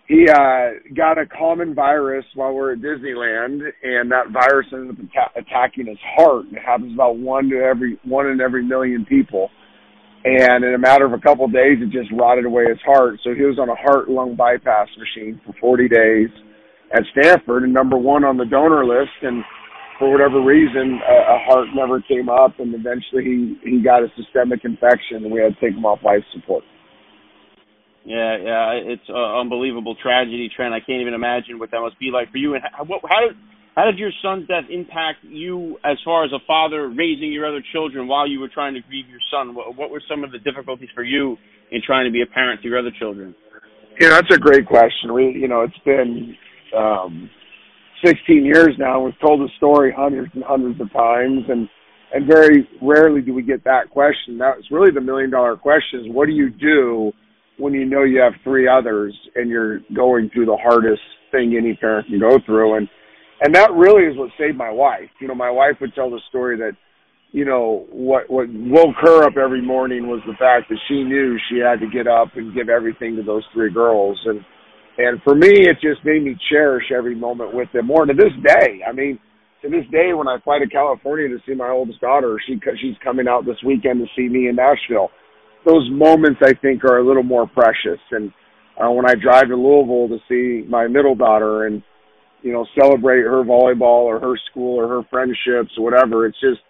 he 0.08 0.26
uh 0.28 0.90
got 0.96 1.18
a 1.18 1.26
common 1.38 1.72
virus 1.72 2.24
while 2.34 2.50
we 2.50 2.56
we're 2.56 2.72
at 2.72 2.78
Disneyland, 2.80 3.62
and 3.84 4.10
that 4.10 4.34
virus 4.34 4.66
ended 4.72 4.90
up 4.90 5.06
atta- 5.14 5.46
attacking 5.46 5.86
his 5.86 6.02
heart. 6.18 6.46
It 6.50 6.58
happens 6.66 6.94
about 6.94 7.16
one 7.18 7.48
to 7.50 7.58
every 7.58 7.96
one 8.02 8.26
in 8.26 8.40
every 8.40 8.64
million 8.64 9.06
people 9.06 9.50
and 10.24 10.64
in 10.64 10.74
a 10.74 10.78
matter 10.78 11.04
of 11.04 11.12
a 11.12 11.18
couple 11.18 11.44
of 11.44 11.52
days, 11.52 11.78
it 11.80 11.90
just 11.90 12.10
rotted 12.12 12.46
away 12.46 12.64
his 12.68 12.80
heart. 12.84 13.20
So 13.22 13.34
he 13.34 13.42
was 13.42 13.58
on 13.58 13.68
a 13.68 13.74
heart 13.74 14.08
lung 14.08 14.34
bypass 14.34 14.88
machine 14.96 15.40
for 15.44 15.54
40 15.60 15.88
days 15.88 16.28
at 16.96 17.02
Stanford 17.12 17.64
and 17.64 17.74
number 17.74 17.98
one 17.98 18.24
on 18.24 18.38
the 18.38 18.46
donor 18.46 18.86
list. 18.86 19.12
And 19.20 19.44
for 19.98 20.10
whatever 20.10 20.40
reason, 20.40 21.00
a, 21.04 21.16
a 21.36 21.38
heart 21.44 21.68
never 21.74 22.00
came 22.00 22.28
up, 22.28 22.58
and 22.58 22.74
eventually 22.74 23.24
he 23.24 23.38
he 23.62 23.82
got 23.82 24.02
a 24.02 24.08
systemic 24.16 24.64
infection, 24.64 25.22
and 25.24 25.30
we 25.30 25.40
had 25.40 25.54
to 25.54 25.60
take 25.60 25.76
him 25.76 25.84
off 25.84 26.00
life 26.02 26.24
support. 26.32 26.64
Yeah, 28.04 28.36
yeah, 28.36 28.72
it's 28.84 29.08
an 29.08 29.40
unbelievable 29.40 29.96
tragedy, 29.96 30.50
Trent. 30.54 30.74
I 30.74 30.80
can't 30.80 31.00
even 31.00 31.14
imagine 31.14 31.58
what 31.58 31.70
that 31.70 31.80
must 31.80 31.98
be 31.98 32.10
like 32.12 32.30
for 32.30 32.36
you. 32.36 32.54
And 32.54 32.62
how, 32.62 32.84
how 32.84 33.20
did 33.28 33.36
how 33.74 33.84
did 33.84 33.98
your 33.98 34.12
son's 34.22 34.46
death 34.46 34.64
impact 34.70 35.24
you 35.24 35.78
as 35.84 35.98
far 36.04 36.24
as 36.24 36.30
a 36.32 36.38
father 36.46 36.88
raising 36.88 37.32
your 37.32 37.46
other 37.46 37.62
children 37.72 38.06
while 38.06 38.28
you 38.28 38.38
were 38.38 38.48
trying 38.48 38.74
to 38.74 38.80
grieve 38.80 39.08
your 39.08 39.20
son? 39.32 39.54
What, 39.54 39.76
what 39.76 39.90
were 39.90 40.02
some 40.08 40.22
of 40.22 40.30
the 40.30 40.38
difficulties 40.38 40.90
for 40.94 41.02
you 41.02 41.36
in 41.72 41.82
trying 41.84 42.04
to 42.06 42.12
be 42.12 42.22
a 42.22 42.26
parent 42.26 42.62
to 42.62 42.68
your 42.68 42.78
other 42.78 42.92
children? 42.96 43.34
Yeah, 44.00 44.10
that's 44.10 44.32
a 44.32 44.38
great 44.38 44.66
question. 44.66 45.12
We, 45.12 45.32
you 45.32 45.48
know, 45.48 45.62
it's 45.62 45.78
been 45.84 46.36
um, 46.76 47.30
16 48.04 48.44
years 48.44 48.74
now. 48.78 49.00
We've 49.00 49.18
told 49.20 49.40
the 49.40 49.50
story 49.56 49.92
hundreds 49.96 50.32
and 50.34 50.44
hundreds 50.44 50.80
of 50.80 50.92
times, 50.92 51.44
and 51.48 51.68
and 52.12 52.28
very 52.28 52.68
rarely 52.80 53.22
do 53.22 53.34
we 53.34 53.42
get 53.42 53.64
that 53.64 53.90
question. 53.90 54.38
That's 54.38 54.70
really 54.70 54.92
the 54.92 55.00
million 55.00 55.30
dollar 55.30 55.56
question: 55.56 56.00
is 56.00 56.12
what 56.12 56.26
do 56.26 56.32
you 56.32 56.50
do 56.50 57.12
when 57.58 57.72
you 57.72 57.84
know 57.84 58.02
you 58.02 58.20
have 58.20 58.34
three 58.42 58.68
others 58.68 59.16
and 59.34 59.48
you're 59.48 59.80
going 59.94 60.30
through 60.32 60.46
the 60.46 60.58
hardest 60.60 61.02
thing 61.32 61.56
any 61.56 61.74
parent 61.74 62.06
can 62.08 62.20
go 62.20 62.38
through? 62.44 62.76
And 62.76 62.88
and 63.40 63.54
that 63.54 63.72
really 63.72 64.04
is 64.04 64.16
what 64.16 64.30
saved 64.38 64.56
my 64.56 64.70
wife. 64.70 65.10
You 65.20 65.28
know, 65.28 65.34
my 65.34 65.50
wife 65.50 65.76
would 65.80 65.94
tell 65.94 66.10
the 66.10 66.20
story 66.28 66.56
that, 66.58 66.76
you 67.32 67.44
know, 67.44 67.86
what 67.90 68.30
what 68.30 68.46
woke 68.48 68.96
her 69.02 69.24
up 69.24 69.36
every 69.36 69.62
morning 69.62 70.06
was 70.06 70.20
the 70.26 70.34
fact 70.38 70.68
that 70.68 70.78
she 70.88 71.02
knew 71.02 71.36
she 71.50 71.58
had 71.58 71.80
to 71.80 71.90
get 71.90 72.06
up 72.06 72.28
and 72.36 72.54
give 72.54 72.68
everything 72.68 73.16
to 73.16 73.22
those 73.22 73.44
three 73.52 73.72
girls, 73.72 74.18
and 74.26 74.40
and 74.96 75.20
for 75.22 75.34
me, 75.34 75.50
it 75.66 75.76
just 75.82 76.04
made 76.04 76.22
me 76.22 76.36
cherish 76.50 76.92
every 76.96 77.16
moment 77.16 77.52
with 77.52 77.68
them 77.72 77.86
more. 77.86 78.06
To 78.06 78.14
this 78.14 78.32
day, 78.46 78.80
I 78.88 78.92
mean, 78.92 79.18
to 79.62 79.68
this 79.68 79.84
day, 79.90 80.12
when 80.14 80.28
I 80.28 80.38
fly 80.44 80.60
to 80.60 80.68
California 80.68 81.28
to 81.28 81.38
see 81.46 81.54
my 81.54 81.70
oldest 81.70 82.00
daughter, 82.00 82.38
she 82.46 82.60
she's 82.80 82.96
coming 83.02 83.26
out 83.26 83.44
this 83.44 83.60
weekend 83.66 84.00
to 84.00 84.06
see 84.14 84.28
me 84.28 84.48
in 84.48 84.56
Nashville. 84.56 85.10
Those 85.66 85.88
moments, 85.90 86.40
I 86.44 86.52
think, 86.52 86.84
are 86.84 86.98
a 86.98 87.06
little 87.06 87.22
more 87.22 87.48
precious. 87.48 87.98
And 88.12 88.30
uh, 88.78 88.90
when 88.90 89.08
I 89.08 89.14
drive 89.14 89.48
to 89.48 89.56
Louisville 89.56 90.08
to 90.08 90.18
see 90.28 90.68
my 90.68 90.86
middle 90.86 91.14
daughter 91.14 91.66
and 91.66 91.82
you 92.44 92.52
know 92.52 92.64
celebrate 92.78 93.22
her 93.22 93.42
volleyball 93.42 94.04
or 94.06 94.20
her 94.20 94.38
school 94.50 94.78
or 94.78 94.86
her 94.86 95.02
friendships 95.10 95.72
or 95.76 95.84
whatever, 95.84 96.26
it's 96.26 96.38
just 96.40 96.60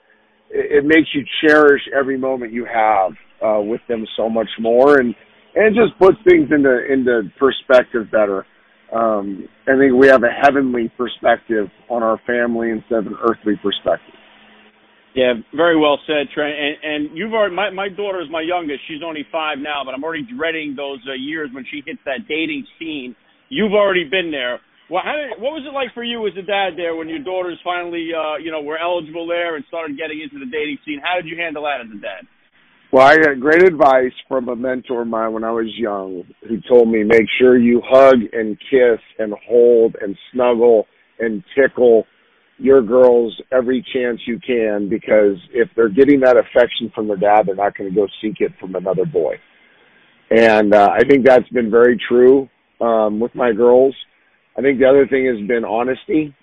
it, 0.50 0.84
makes 0.84 1.08
you 1.14 1.22
cherish 1.42 1.82
every 1.94 2.16
moment 2.16 2.52
you 2.52 2.64
have 2.64 3.12
uh, 3.44 3.60
with 3.60 3.80
them 3.88 4.06
so 4.16 4.30
much 4.30 4.48
more, 4.58 4.98
and 5.00 5.14
and 5.54 5.76
it 5.76 5.78
just 5.78 5.98
puts 5.98 6.16
things 6.26 6.48
into 6.50 6.90
into 6.90 7.22
perspective 7.38 8.10
better 8.10 8.46
um, 8.94 9.48
I 9.66 9.76
think 9.76 9.94
we 9.98 10.06
have 10.06 10.22
a 10.22 10.30
heavenly 10.30 10.90
perspective 10.96 11.66
on 11.90 12.02
our 12.02 12.20
family 12.26 12.70
instead 12.70 12.98
of 12.98 13.06
an 13.06 13.16
earthly 13.22 13.58
perspective. 13.62 14.14
Yeah, 15.14 15.34
very 15.54 15.78
well 15.78 15.98
said, 16.06 16.30
Trent. 16.34 16.54
And, 16.54 16.76
and 16.82 17.16
you've 17.16 17.32
already 17.32 17.54
my 17.54 17.70
my 17.70 17.88
daughter 17.88 18.20
is 18.20 18.28
my 18.30 18.42
youngest. 18.42 18.80
She's 18.88 19.02
only 19.04 19.26
five 19.30 19.58
now, 19.58 19.82
but 19.84 19.94
I'm 19.94 20.02
already 20.02 20.26
dreading 20.26 20.74
those 20.76 20.98
uh, 21.08 21.14
years 21.14 21.50
when 21.52 21.64
she 21.70 21.82
hits 21.86 22.00
that 22.04 22.26
dating 22.28 22.66
scene. 22.78 23.14
You've 23.48 23.74
already 23.74 24.04
been 24.04 24.30
there. 24.30 24.60
Well, 24.90 25.02
how 25.02 25.16
did, 25.16 25.40
what 25.40 25.52
was 25.56 25.64
it 25.66 25.72
like 25.72 25.94
for 25.94 26.04
you 26.04 26.26
as 26.26 26.34
a 26.36 26.42
dad 26.42 26.76
there 26.76 26.94
when 26.94 27.08
your 27.08 27.18
daughters 27.18 27.58
finally, 27.64 28.10
uh, 28.12 28.36
you 28.36 28.50
know, 28.50 28.60
were 28.60 28.78
eligible 28.78 29.26
there 29.26 29.56
and 29.56 29.64
started 29.68 29.96
getting 29.96 30.20
into 30.20 30.38
the 30.38 30.50
dating 30.50 30.78
scene? 30.84 31.00
How 31.02 31.16
did 31.16 31.26
you 31.26 31.36
handle 31.36 31.64
that 31.64 31.80
as 31.80 31.88
a 31.88 32.00
dad? 32.00 32.28
Well, 32.92 33.06
I 33.06 33.16
got 33.16 33.40
great 33.40 33.62
advice 33.62 34.12
from 34.28 34.48
a 34.48 34.54
mentor 34.54 35.02
of 35.02 35.08
mine 35.08 35.32
when 35.32 35.42
I 35.42 35.50
was 35.50 35.66
young 35.76 36.22
who 36.46 36.60
told 36.68 36.88
me 36.88 37.02
make 37.02 37.26
sure 37.40 37.58
you 37.58 37.82
hug 37.84 38.18
and 38.32 38.56
kiss 38.70 39.00
and 39.18 39.34
hold 39.48 39.96
and 40.00 40.16
snuggle 40.32 40.86
and 41.18 41.42
tickle 41.56 42.06
your 42.58 42.82
girls 42.82 43.34
every 43.50 43.84
chance 43.92 44.20
you 44.26 44.38
can 44.38 44.88
because 44.88 45.36
if 45.52 45.68
they're 45.74 45.88
getting 45.88 46.20
that 46.20 46.36
affection 46.36 46.92
from 46.94 47.08
their 47.08 47.16
dad, 47.16 47.46
they're 47.46 47.56
not 47.56 47.76
going 47.76 47.90
to 47.90 47.96
go 47.96 48.06
seek 48.22 48.36
it 48.38 48.52
from 48.60 48.76
another 48.76 49.04
boy. 49.04 49.34
And 50.30 50.72
uh, 50.72 50.90
I 50.92 51.00
think 51.08 51.26
that's 51.26 51.48
been 51.48 51.70
very 51.70 51.98
true 52.08 52.48
um, 52.80 53.18
with 53.18 53.34
my 53.34 53.52
girls. 53.52 53.94
I 54.56 54.62
think 54.62 54.78
the 54.78 54.86
other 54.86 55.06
thing 55.06 55.26
has 55.26 55.46
been 55.46 55.64
honesty, 55.64 56.34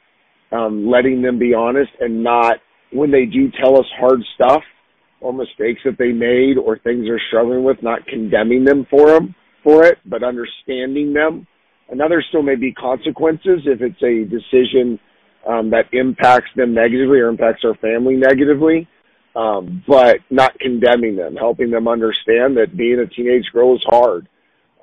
um, 0.52 0.90
letting 0.90 1.22
them 1.22 1.40
be 1.40 1.54
honest 1.54 1.92
and 2.00 2.24
not 2.24 2.58
when 2.92 3.12
they 3.12 3.26
do 3.26 3.50
tell 3.62 3.80
us 3.80 3.86
hard 4.00 4.22
stuff– 4.36 4.64
or 5.22 5.32
mistakes 5.32 5.80
that 5.86 5.98
they 5.98 6.12
made 6.12 6.58
or 6.58 6.78
things 6.80 7.06
they're 7.06 7.22
struggling 7.30 7.64
with, 7.64 7.82
not 7.82 8.06
condemning 8.08 8.66
them 8.66 8.86
for 8.90 9.08
them 9.08 9.34
for 9.64 9.86
it, 9.86 10.00
but 10.06 10.24
understanding 10.24 11.14
them. 11.14 11.48
Another 11.90 12.24
still 12.28 12.42
may 12.42 12.56
be 12.56 12.74
consequences 12.74 13.62
if 13.66 13.82
it's 13.82 14.02
a 14.02 14.26
decision 14.28 15.00
um, 15.48 15.70
that 15.70 15.86
impacts 15.94 16.50
them 16.56 16.74
negatively 16.74 17.20
or 17.20 17.30
impacts 17.30 17.64
our 17.64 17.76
family 17.76 18.16
negatively, 18.16 18.88
um, 19.36 19.84
but 19.88 20.18
not 20.30 20.58
condemning 20.60 21.16
them, 21.16 21.36
helping 21.36 21.70
them 21.70 21.88
understand 21.88 22.58
that 22.58 22.76
being 22.76 23.00
a 23.00 23.06
teenage 23.06 23.46
girl 23.54 23.76
is 23.76 23.84
hard. 23.86 24.28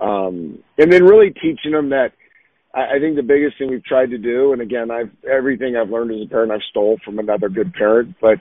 Um, 0.01 0.63
and 0.79 0.93
then 0.93 1.05
really 1.05 1.31
teaching 1.31 1.73
them 1.73 1.91
that 1.91 2.13
I, 2.75 2.99
think 3.01 3.17
the 3.17 3.23
biggest 3.23 3.59
thing 3.59 3.71
we've 3.71 3.85
tried 3.85 4.11
to 4.11 4.19
do, 4.19 4.53
and 4.53 4.61
again, 4.61 4.91
I've 4.91 5.11
everything 5.29 5.75
I've 5.77 5.91
learned 5.91 6.13
as 6.13 6.27
a 6.27 6.29
parent 6.29 6.53
I've 6.53 6.61
stole 6.71 6.99
from 7.05 7.19
another 7.19 7.49
good 7.49 7.73
parent, 7.73 8.15
but 8.21 8.39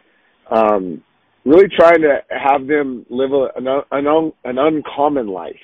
um, 0.53 1.01
really 1.45 1.67
trying 1.77 2.01
to 2.01 2.19
have 2.29 2.67
them 2.67 3.05
live 3.09 3.31
a, 3.31 3.47
an, 3.55 3.67
an, 3.91 4.31
an 4.43 4.57
uncommon 4.57 5.27
life. 5.27 5.55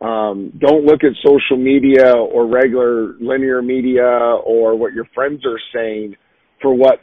Um, 0.00 0.52
don't 0.58 0.84
look 0.84 1.02
at 1.02 1.12
social 1.24 1.56
media 1.56 2.12
or 2.14 2.46
regular 2.46 3.14
linear 3.20 3.62
media 3.62 4.04
or 4.04 4.76
what 4.76 4.92
your 4.92 5.06
friends 5.14 5.40
are 5.46 5.60
saying 5.74 6.16
for 6.60 6.74
what 6.74 7.00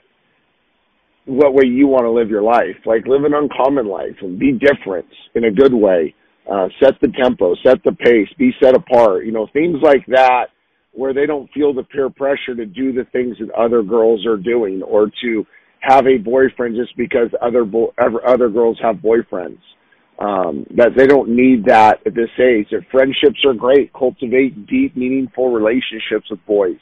what 1.25 1.53
way 1.53 1.63
you 1.65 1.87
want 1.87 2.03
to 2.03 2.11
live 2.11 2.29
your 2.29 2.41
life. 2.43 2.77
Like 2.85 3.07
live 3.07 3.23
an 3.23 3.33
uncommon 3.33 3.87
life 3.87 4.17
and 4.21 4.37
be 4.37 4.51
different 4.51 5.07
in 5.33 5.45
a 5.45 5.51
good 5.51 5.73
way. 5.73 6.13
Uh, 6.51 6.67
set 6.83 6.93
the 7.01 7.11
tempo, 7.23 7.55
set 7.65 7.83
the 7.83 7.91
pace, 7.91 8.27
be 8.37 8.51
set 8.61 8.75
apart. 8.75 9.25
You 9.25 9.31
know, 9.31 9.47
things 9.53 9.77
like 9.81 10.05
that 10.07 10.47
where 10.93 11.13
they 11.13 11.25
don't 11.25 11.49
feel 11.51 11.73
the 11.73 11.83
peer 11.83 12.09
pressure 12.09 12.55
to 12.55 12.65
do 12.65 12.91
the 12.91 13.05
things 13.11 13.37
that 13.39 13.49
other 13.51 13.81
girls 13.81 14.25
are 14.25 14.37
doing 14.37 14.81
or 14.83 15.09
to 15.21 15.45
have 15.79 16.05
a 16.05 16.17
boyfriend 16.17 16.75
just 16.75 16.95
because 16.95 17.29
other 17.41 17.65
bo- 17.65 17.93
other 17.97 18.49
girls 18.49 18.77
have 18.81 18.97
boyfriends. 18.97 19.59
Um, 20.19 20.67
that 20.77 20.91
they 20.95 21.07
don't 21.07 21.29
need 21.29 21.65
that 21.65 22.05
at 22.05 22.13
this 22.13 22.29
age. 22.39 22.67
Their 22.69 22.85
friendships 22.91 23.43
are 23.43 23.55
great. 23.55 23.91
Cultivate 23.91 24.67
deep, 24.67 24.95
meaningful 24.95 25.51
relationships 25.51 26.29
with 26.29 26.45
boys. 26.45 26.77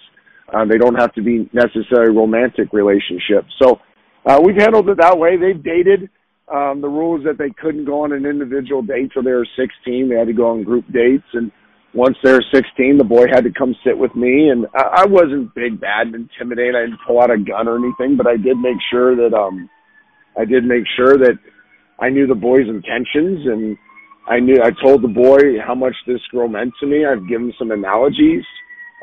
Um, 0.54 0.68
they 0.68 0.78
don't 0.78 0.96
have 0.96 1.14
to 1.14 1.22
be 1.22 1.50
necessarily 1.54 2.14
romantic 2.14 2.74
relationships. 2.74 3.48
So 3.62 3.80
uh, 4.26 4.42
we've 4.44 4.58
handled 4.58 4.90
it 4.90 4.98
that 4.98 5.18
way. 5.18 5.38
They've 5.38 5.64
dated. 5.64 6.10
Um, 6.54 6.82
the 6.82 6.90
rules 6.90 7.24
that 7.26 7.38
they 7.38 7.52
couldn't 7.62 7.86
go 7.86 8.04
on 8.04 8.12
an 8.12 8.26
individual 8.26 8.82
date 8.82 9.12
till 9.14 9.24
they 9.24 9.32
were 9.32 9.48
16. 9.56 10.10
They 10.10 10.16
had 10.16 10.28
to 10.28 10.34
go 10.34 10.50
on 10.50 10.64
group 10.64 10.86
dates, 10.92 11.28
and 11.34 11.52
once 11.94 12.18
they 12.24 12.32
were 12.32 12.44
16, 12.54 12.98
the 12.98 13.04
boy 13.04 13.26
had 13.32 13.44
to 13.44 13.52
come 13.52 13.76
sit 13.84 13.98
with 13.98 14.14
me, 14.16 14.50
and 14.50 14.68
I, 14.76 15.04
I 15.04 15.06
wasn't 15.06 15.54
big, 15.56 15.80
bad, 15.80 16.08
and 16.08 16.16
intimidated. 16.16 16.76
I 16.76 16.82
didn't 16.82 17.00
pull 17.06 17.22
out 17.22 17.32
a 17.32 17.38
gun 17.38 17.68
or 17.68 17.78
anything, 17.78 18.16
but 18.16 18.28
I 18.28 18.38
did 18.38 18.58
make 18.58 18.78
sure 18.92 19.16
that 19.16 19.36
um, 19.36 19.70
I 20.38 20.46
did 20.46 20.64
make 20.64 20.84
sure 20.96 21.18
that 21.18 21.38
I 22.00 22.10
knew 22.10 22.28
the 22.28 22.36
boy's 22.36 22.70
intentions, 22.70 23.46
and 23.48 23.78
I 24.28 24.40
knew 24.40 24.62
I 24.62 24.70
told 24.84 25.02
the 25.02 25.08
boy 25.08 25.60
how 25.66 25.74
much 25.74 25.96
this 26.06 26.22
girl 26.32 26.48
meant 26.48 26.74
to 26.80 26.86
me. 26.86 27.06
I've 27.06 27.28
given 27.28 27.52
some 27.58 27.72
analogies 27.72 28.44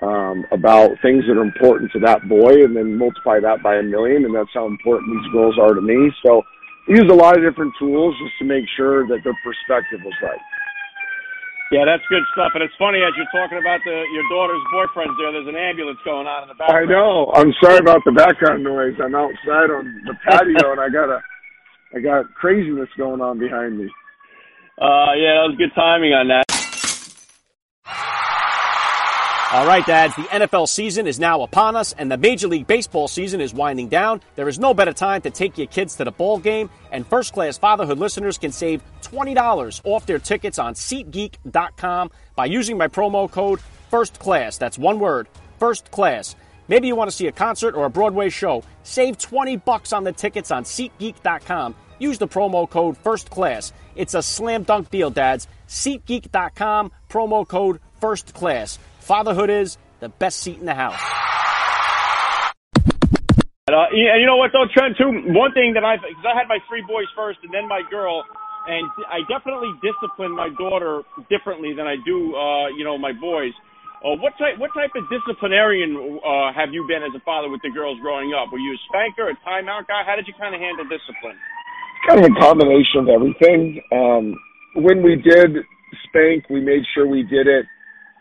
um, 0.02 0.44
about 0.52 0.90
things 1.02 1.24
that 1.26 1.36
are 1.36 1.42
important 1.42 1.90
to 1.92 2.00
that 2.00 2.28
boy, 2.28 2.62
and 2.62 2.76
then 2.76 2.96
multiply 2.96 3.40
that 3.40 3.62
by 3.62 3.76
a 3.76 3.82
million, 3.82 4.24
and 4.24 4.34
that's 4.34 4.54
how 4.54 4.66
important 4.66 5.10
these 5.10 5.32
girls 5.32 5.58
are 5.58 5.74
to 5.74 5.80
me. 5.80 6.10
So, 6.24 6.42
I 6.88 6.92
use 6.92 7.10
a 7.10 7.14
lot 7.14 7.36
of 7.36 7.42
different 7.42 7.74
tools 7.80 8.14
just 8.22 8.38
to 8.38 8.44
make 8.44 8.64
sure 8.76 9.08
that 9.08 9.18
their 9.24 9.36
perspective 9.42 10.00
was 10.04 10.14
right. 10.22 10.38
Yeah, 11.74 11.82
that's 11.82 12.02
good 12.06 12.22
stuff. 12.30 12.54
And 12.54 12.62
it's 12.62 12.74
funny 12.78 13.02
as 13.02 13.10
you're 13.18 13.30
talking 13.34 13.58
about 13.58 13.82
the 13.82 14.06
your 14.14 14.26
daughter's 14.30 14.62
boyfriends 14.70 15.18
there. 15.18 15.34
There's 15.34 15.50
an 15.50 15.58
ambulance 15.58 15.98
going 16.06 16.26
on 16.26 16.46
in 16.46 16.48
the 16.48 16.54
background. 16.54 16.86
I 16.86 16.92
know. 16.92 17.32
I'm 17.34 17.52
sorry 17.58 17.82
about 17.82 18.06
the 18.06 18.12
background 18.14 18.62
noise. 18.62 18.94
I'm 19.02 19.14
outside 19.14 19.74
on 19.74 19.82
the 20.06 20.14
patio 20.22 20.72
and 20.72 20.80
I 20.80 20.88
got 20.88 21.10
a 21.10 21.18
I 21.94 21.98
got 22.00 22.32
craziness 22.34 22.88
going 22.96 23.20
on 23.20 23.38
behind 23.38 23.78
me. 23.78 23.90
Uh, 24.78 25.18
yeah, 25.18 25.42
that 25.42 25.50
was 25.50 25.56
good 25.58 25.74
timing 25.74 26.12
on 26.12 26.28
that. 26.28 26.45
All 29.52 29.64
right, 29.64 29.86
dads, 29.86 30.16
the 30.16 30.22
NFL 30.22 30.68
season 30.68 31.06
is 31.06 31.20
now 31.20 31.42
upon 31.42 31.76
us 31.76 31.92
and 31.92 32.10
the 32.10 32.16
Major 32.16 32.48
League 32.48 32.66
Baseball 32.66 33.06
season 33.06 33.40
is 33.40 33.54
winding 33.54 33.88
down. 33.88 34.20
There 34.34 34.48
is 34.48 34.58
no 34.58 34.74
better 34.74 34.92
time 34.92 35.22
to 35.22 35.30
take 35.30 35.56
your 35.56 35.68
kids 35.68 35.94
to 35.96 36.04
the 36.04 36.10
ball 36.10 36.38
game, 36.38 36.68
and 36.90 37.06
first 37.06 37.32
class 37.32 37.56
fatherhood 37.56 37.96
listeners 37.96 38.38
can 38.38 38.50
save 38.50 38.82
$20 39.02 39.80
off 39.84 40.04
their 40.04 40.18
tickets 40.18 40.58
on 40.58 40.74
SeatGeek.com 40.74 42.10
by 42.34 42.46
using 42.46 42.76
my 42.76 42.88
promo 42.88 43.30
code 43.30 43.60
First 43.88 44.18
Class. 44.18 44.58
That's 44.58 44.78
one 44.78 44.98
word, 44.98 45.28
First 45.60 45.92
Class. 45.92 46.34
Maybe 46.66 46.88
you 46.88 46.96
want 46.96 47.08
to 47.08 47.16
see 47.16 47.28
a 47.28 47.32
concert 47.32 47.76
or 47.76 47.84
a 47.84 47.90
Broadway 47.90 48.30
show. 48.30 48.64
Save 48.82 49.16
20 49.16 49.58
bucks 49.58 49.92
on 49.92 50.02
the 50.02 50.12
tickets 50.12 50.50
on 50.50 50.64
SeatGeek.com. 50.64 51.76
Use 52.00 52.18
the 52.18 52.26
promo 52.26 52.68
code 52.68 52.98
First 52.98 53.30
Class. 53.30 53.72
It's 53.94 54.14
a 54.14 54.22
slam 54.22 54.64
dunk 54.64 54.90
deal, 54.90 55.10
dads. 55.10 55.46
SeatGeek.com, 55.68 56.90
promo 57.08 57.46
code 57.46 57.78
First 58.00 58.34
Class. 58.34 58.80
Fatherhood 59.06 59.50
is 59.54 59.78
the 60.02 60.10
best 60.10 60.42
seat 60.42 60.58
in 60.58 60.66
the 60.66 60.74
house. 60.74 60.98
Uh, 63.70 63.86
and 63.94 64.18
you 64.18 64.26
know 64.26 64.34
what 64.34 64.50
though, 64.50 64.66
Trent? 64.74 64.98
Too 64.98 65.30
one 65.30 65.54
thing 65.54 65.78
that 65.78 65.86
I've 65.86 66.02
because 66.02 66.26
I 66.26 66.34
had 66.34 66.50
my 66.50 66.58
three 66.66 66.82
boys 66.82 67.06
first 67.14 67.38
and 67.46 67.54
then 67.54 67.70
my 67.70 67.86
girl, 67.86 68.26
and 68.66 68.82
I 69.06 69.22
definitely 69.30 69.70
discipline 69.78 70.34
my 70.34 70.50
daughter 70.58 71.06
differently 71.30 71.70
than 71.70 71.86
I 71.86 71.94
do, 72.02 72.34
uh, 72.34 72.74
you 72.74 72.82
know, 72.82 72.98
my 72.98 73.14
boys. 73.14 73.54
Uh, 74.02 74.18
what 74.18 74.34
type 74.42 74.58
what 74.58 74.74
type 74.74 74.90
of 74.98 75.06
disciplinarian 75.06 76.18
uh, 76.26 76.50
have 76.50 76.74
you 76.74 76.82
been 76.90 77.06
as 77.06 77.14
a 77.14 77.22
father 77.22 77.46
with 77.46 77.62
the 77.62 77.70
girls 77.70 78.02
growing 78.02 78.34
up? 78.34 78.50
Were 78.50 78.58
you 78.58 78.74
a 78.74 78.80
spanker, 78.90 79.30
a 79.30 79.38
timeout 79.46 79.86
guy? 79.86 80.02
How 80.02 80.18
did 80.18 80.26
you 80.26 80.34
kind 80.34 80.50
of 80.50 80.58
handle 80.58 80.82
discipline? 80.90 81.38
Kind 82.10 82.26
of 82.26 82.26
a 82.26 82.34
combination 82.42 83.06
of 83.06 83.08
everything. 83.14 83.78
Um, 83.94 84.34
when 84.82 85.06
we 85.06 85.14
did 85.14 85.62
spank, 86.10 86.50
we 86.50 86.58
made 86.58 86.82
sure 86.90 87.06
we 87.06 87.22
did 87.22 87.46
it 87.46 87.70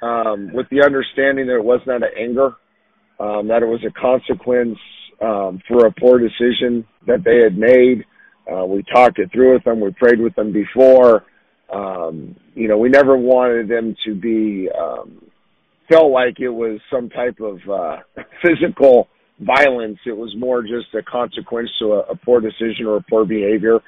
um, 0.06 0.54
with 0.54 0.68
the 0.70 0.84
understanding 0.84 1.48
that 1.48 1.56
it 1.56 1.64
was 1.64 1.82
not 1.88 2.04
an 2.04 2.10
anger, 2.18 2.56
um, 3.20 3.48
that 3.48 3.64
it 3.64 3.66
was 3.66 3.84
a 3.86 4.00
consequence 4.00 4.78
um, 5.22 5.62
for 5.68 5.86
a 5.86 5.92
poor 5.92 6.20
decision 6.20 6.86
that 7.08 7.24
they 7.24 7.40
had 7.42 7.58
made. 7.58 8.06
Uh, 8.52 8.66
we 8.66 8.84
talked 8.84 9.18
it 9.18 9.32
through 9.32 9.54
with 9.54 9.64
them. 9.64 9.80
We 9.80 9.92
prayed 9.92 10.20
with 10.20 10.36
them 10.36 10.54
before. 10.54 11.26
Um, 11.74 12.36
you 12.54 12.68
know, 12.68 12.78
we 12.78 12.90
never 12.90 13.18
wanted 13.18 13.68
them 13.68 13.96
to 14.06 14.14
be 14.14 14.70
um, 14.78 15.22
felt 15.90 16.12
like 16.12 16.40
it 16.40 16.50
was 16.50 16.80
some 16.92 17.10
type 17.10 17.40
of 17.40 17.58
uh, 17.68 17.98
physical 18.44 19.08
violence. 19.40 19.98
It 20.06 20.16
was 20.16 20.34
more 20.38 20.62
just 20.62 20.94
a 20.94 21.02
consequence 21.02 21.70
to 21.80 21.94
a, 21.94 22.00
a 22.12 22.16
poor 22.16 22.40
decision 22.40 22.86
or 22.86 22.98
a 22.98 23.04
poor 23.10 23.26
behavior. 23.26 23.80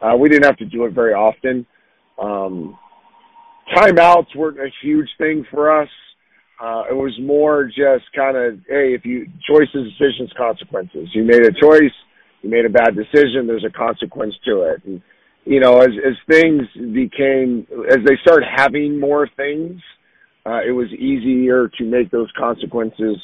Uh, 0.00 0.16
we 0.16 0.28
didn't 0.28 0.44
have 0.44 0.58
to 0.58 0.64
do 0.64 0.84
it 0.84 0.92
very 0.92 1.14
often. 1.14 1.66
Um, 2.22 2.78
timeouts 3.74 4.34
weren't 4.36 4.58
a 4.58 4.70
huge 4.82 5.08
thing 5.18 5.44
for 5.50 5.82
us. 5.82 5.88
Uh, 6.60 6.84
it 6.90 6.94
was 6.94 7.12
more 7.20 7.64
just 7.64 8.04
kind 8.14 8.36
of, 8.36 8.58
hey, 8.68 8.94
if 8.94 9.04
you 9.04 9.26
choices, 9.48 9.92
decisions, 9.98 10.32
consequences. 10.36 11.08
You 11.12 11.24
made 11.24 11.44
a 11.44 11.52
choice, 11.52 11.92
you 12.42 12.48
made 12.50 12.64
a 12.64 12.70
bad 12.70 12.96
decision. 12.96 13.46
There's 13.46 13.66
a 13.66 13.76
consequence 13.76 14.34
to 14.46 14.62
it. 14.62 14.82
And 14.86 15.02
you 15.44 15.60
know, 15.60 15.78
as 15.78 15.90
as 16.04 16.14
things 16.28 16.62
became, 16.74 17.66
as 17.88 17.98
they 18.04 18.16
started 18.22 18.48
having 18.54 18.98
more 18.98 19.28
things, 19.36 19.80
uh, 20.46 20.60
it 20.66 20.72
was 20.72 20.88
easier 20.92 21.68
to 21.78 21.84
make 21.84 22.10
those 22.10 22.30
consequences 22.38 23.16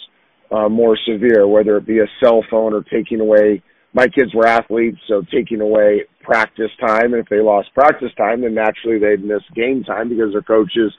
uh, 0.50 0.68
more 0.68 0.96
severe, 1.08 1.48
whether 1.48 1.76
it 1.78 1.86
be 1.86 2.00
a 2.00 2.06
cell 2.22 2.44
phone 2.50 2.74
or 2.74 2.82
taking 2.84 3.20
away. 3.20 3.62
My 3.94 4.06
kids 4.06 4.34
were 4.34 4.46
athletes, 4.46 4.98
so 5.08 5.22
taking 5.32 5.60
away 5.60 6.02
practice 6.22 6.70
time. 6.80 7.12
And 7.12 7.22
if 7.22 7.28
they 7.28 7.40
lost 7.40 7.68
practice 7.74 8.10
time, 8.16 8.42
then 8.42 8.54
naturally 8.54 8.98
they'd 8.98 9.24
miss 9.24 9.42
game 9.54 9.84
time 9.84 10.08
because 10.08 10.32
their 10.32 10.42
coaches 10.42 10.92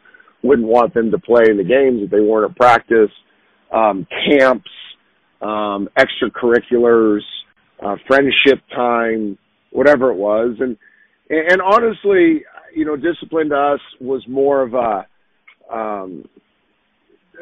wouldn't 0.44 0.68
want 0.68 0.94
them 0.94 1.12
to 1.12 1.18
play 1.18 1.44
in 1.50 1.58
the 1.58 1.64
games 1.64 2.02
if 2.04 2.12
they 2.12 2.20
weren't 2.20 2.52
at 2.52 2.58
practice. 2.58 3.12
Um, 3.72 4.06
camps, 4.28 4.70
um, 5.42 5.90
extracurriculars, 5.98 7.22
uh, 7.84 7.96
friendship 8.08 8.62
time, 8.76 9.38
whatever 9.72 10.12
it 10.12 10.18
was. 10.18 10.56
And, 10.60 10.78
and 11.30 11.62
honestly, 11.62 12.44
you 12.76 12.86
know, 12.86 12.96
discipline 12.96 13.50
to 13.50 13.56
us 13.56 13.80
was 14.00 14.24
more 14.28 14.62
of 14.62 14.74
a, 14.74 15.08
um, 15.74 16.26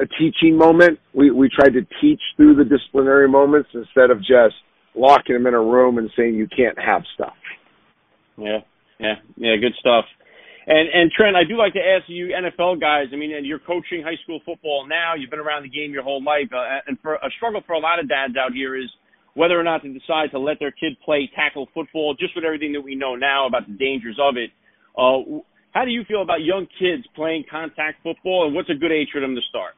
a 0.00 0.06
teaching 0.18 0.56
moment. 0.56 0.98
We 1.14 1.30
we 1.30 1.48
tried 1.48 1.74
to 1.74 1.86
teach 2.00 2.20
through 2.36 2.56
the 2.56 2.64
disciplinary 2.64 3.28
moments 3.28 3.68
instead 3.74 4.10
of 4.10 4.20
just 4.20 4.54
locking 4.94 5.34
them 5.34 5.46
in 5.46 5.54
a 5.54 5.60
room 5.60 5.98
and 5.98 6.10
saying 6.16 6.34
you 6.34 6.48
can't 6.48 6.78
have 6.78 7.02
stuff. 7.14 7.34
Yeah, 8.36 8.58
yeah, 8.98 9.14
yeah. 9.36 9.56
Good 9.56 9.74
stuff. 9.78 10.04
And 10.66 10.88
and 10.88 11.10
Trent, 11.10 11.36
I 11.36 11.44
do 11.44 11.56
like 11.56 11.72
to 11.74 11.82
ask 11.82 12.04
you 12.08 12.28
NFL 12.28 12.80
guys. 12.80 13.06
I 13.12 13.16
mean, 13.16 13.32
you're 13.44 13.58
coaching 13.58 14.02
high 14.02 14.20
school 14.22 14.40
football 14.44 14.86
now. 14.88 15.14
You've 15.14 15.30
been 15.30 15.40
around 15.40 15.64
the 15.64 15.68
game 15.68 15.92
your 15.92 16.02
whole 16.02 16.22
life, 16.22 16.48
uh, 16.52 16.80
and 16.86 16.98
for 17.00 17.14
a 17.14 17.30
struggle 17.36 17.62
for 17.66 17.74
a 17.74 17.80
lot 17.80 17.98
of 17.98 18.08
dads 18.08 18.34
out 18.36 18.52
here 18.52 18.76
is 18.76 18.88
whether 19.34 19.58
or 19.58 19.64
not 19.64 19.82
to 19.82 19.92
decide 19.92 20.30
to 20.30 20.38
let 20.38 20.58
their 20.60 20.70
kid 20.70 20.92
play 21.04 21.28
tackle 21.34 21.68
football. 21.74 22.14
Just 22.14 22.34
with 22.36 22.44
everything 22.44 22.72
that 22.72 22.80
we 22.80 22.94
know 22.94 23.16
now 23.16 23.46
about 23.46 23.66
the 23.66 23.74
dangers 23.74 24.18
of 24.20 24.36
it. 24.36 24.50
Uh, 24.96 25.40
how 25.72 25.84
do 25.84 25.90
you 25.90 26.04
feel 26.06 26.22
about 26.22 26.42
young 26.42 26.66
kids 26.78 27.02
playing 27.16 27.44
contact 27.50 28.02
football, 28.02 28.46
and 28.46 28.54
what's 28.54 28.70
a 28.70 28.74
good 28.74 28.92
age 28.92 29.08
for 29.10 29.20
them 29.20 29.34
to 29.34 29.40
start? 29.48 29.74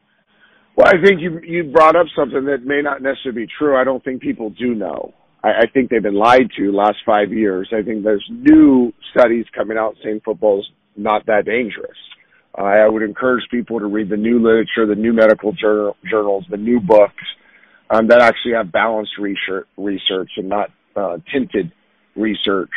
Well, 0.77 0.89
I 0.89 1.01
think 1.03 1.21
you 1.21 1.41
you 1.41 1.65
brought 1.65 1.97
up 1.97 2.07
something 2.17 2.45
that 2.47 2.65
may 2.65 2.83
not 2.83 3.01
necessarily 3.01 3.47
be 3.47 3.53
true. 3.59 3.77
I 3.77 3.85
don't 3.85 4.03
think 4.05 4.21
people 4.21 4.51
do 4.51 4.75
know. 4.75 5.15
I, 5.45 5.49
I 5.49 5.67
think 5.73 5.91
they've 5.91 6.03
been 6.03 6.15
lied 6.15 6.51
to 6.57 6.73
last 6.73 6.99
five 7.05 7.33
years. 7.33 7.69
I 7.73 7.83
think 7.83 8.03
there's 8.03 8.27
new 8.31 8.93
studies 9.13 9.45
coming 9.55 9.79
out 9.79 9.97
saying 10.03 10.23
football's 10.25 10.69
not 10.97 11.27
that 11.27 11.45
dangerous. 11.45 11.99
Uh, 12.57 12.63
I 12.63 12.89
would 12.89 13.03
encourage 13.03 13.45
people 13.51 13.79
to 13.79 13.87
read 13.87 14.09
the 14.09 14.17
new 14.17 14.39
literature, 14.41 14.87
the 14.87 14.95
new 14.95 15.13
medical 15.13 15.53
journal, 15.53 15.97
journals, 16.09 16.45
the 16.51 16.57
new 16.57 16.81
books 16.81 17.25
um, 17.91 18.09
that 18.09 18.21
actually 18.21 18.55
have 18.55 18.73
balanced 18.73 19.19
research, 19.19 19.67
research 19.77 20.31
and 20.37 20.49
not 20.49 20.71
uh, 20.97 21.19
tinted 21.33 21.73
research, 22.17 22.71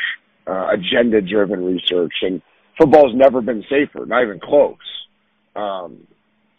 uh, 0.48 0.68
agenda-driven 0.72 1.64
research. 1.64 2.14
And 2.24 2.42
football's 2.78 3.14
never 3.16 3.42
been 3.42 3.64
safer, 3.70 4.06
not 4.06 4.24
even 4.24 4.40
close. 4.40 4.78
Um, 5.56 6.08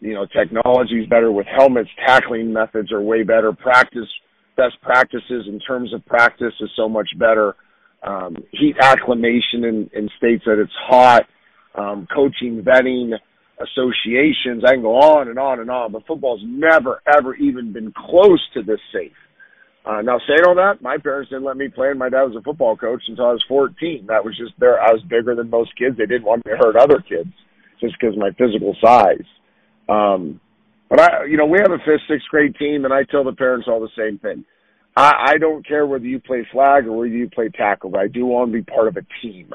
you 0.00 0.15
know, 0.15 0.27
technology's 0.27 1.09
better 1.09 1.33
with 1.33 1.47
helmets. 1.47 1.91
Tackling 2.07 2.53
methods 2.53 2.93
are 2.93 3.00
way 3.00 3.25
better. 3.25 3.53
Practice, 3.53 4.09
best 4.59 4.75
practices 4.83 5.47
in 5.47 5.59
terms 5.61 5.95
of 5.95 6.05
practice 6.05 6.53
is 6.61 6.71
so 6.77 6.88
much 6.88 7.09
better. 7.17 7.55
Um, 8.03 8.37
heat 8.53 8.77
acclimation 8.81 9.65
in, 9.65 9.91
in 9.95 10.11
states 10.19 10.43
that 10.45 10.61
it's 10.61 10.73
hot, 10.87 11.23
um, 11.75 12.07
coaching, 12.14 12.62
vetting, 12.62 13.12
associations. 13.61 14.64
I 14.66 14.75
can 14.75 14.83
go 14.83 14.97
on 14.97 15.29
and 15.29 15.38
on 15.38 15.61
and 15.61 15.71
on, 15.71 15.92
but 15.92 16.07
football's 16.07 16.42
never, 16.44 17.03
ever 17.07 17.35
even 17.37 17.73
been 17.73 17.92
close 17.97 18.42
to 18.55 18.62
this 18.62 18.81
safe. 18.92 19.16
Uh, 19.87 20.03
now 20.03 20.18
saying 20.29 20.44
all 20.47 20.55
that, 20.57 20.83
my 20.83 20.99
parents 20.99 21.31
didn't 21.31 21.44
let 21.44 21.57
me 21.57 21.68
play, 21.68 21.88
and 21.88 21.99
my 21.99 22.11
dad 22.11 22.25
was 22.25 22.37
a 22.37 22.42
football 22.42 22.77
coach 22.77 23.03
until 23.09 23.27
I 23.27 23.33
was 23.33 23.44
14. 23.49 24.07
That 24.09 24.25
was 24.25 24.37
just 24.37 24.53
there. 24.59 24.81
I 24.81 24.92
was 24.92 25.03
bigger 25.09 25.35
than 25.35 25.49
most 25.49 25.71
kids. 25.79 25.97
They 25.97 26.07
didn't 26.07 26.25
want 26.25 26.44
me 26.44 26.53
to 26.53 26.59
hurt 26.59 26.77
other 26.77 27.01
kids 27.01 27.33
just 27.81 27.94
because 27.99 28.14
of 28.14 28.21
my 28.21 28.31
physical 28.37 28.77
size. 28.85 29.25
Um, 29.88 30.40
but 30.88 31.01
I, 31.01 31.24
you 31.24 31.37
know, 31.37 31.46
we 31.46 31.59
have 31.59 31.72
a 31.72 31.79
fifth, 31.79 32.09
sixth 32.09 32.29
grade 32.31 32.55
team, 32.57 32.85
and 32.85 32.94
I 32.94 33.05
tell 33.05 33.24
the 33.24 33.33
parents 33.33 33.68
all 33.68 33.81
the 33.81 33.88
same 33.96 34.18
thing. 34.18 34.44
I, 34.96 35.33
I 35.35 35.38
don't 35.38 35.66
care 35.66 35.87
whether 35.87 36.05
you 36.05 36.18
play 36.20 36.46
flag 36.51 36.87
or 36.87 36.92
whether 36.92 37.09
you 37.09 37.29
play 37.29 37.51
tackle, 37.51 37.90
but 37.90 38.01
I 38.01 38.09
do 38.09 38.27
want 38.27 38.51
to 38.51 38.53
be 38.53 38.62
part 38.62 38.88
of 38.88 38.96
a 38.96 39.07
team. 39.22 39.53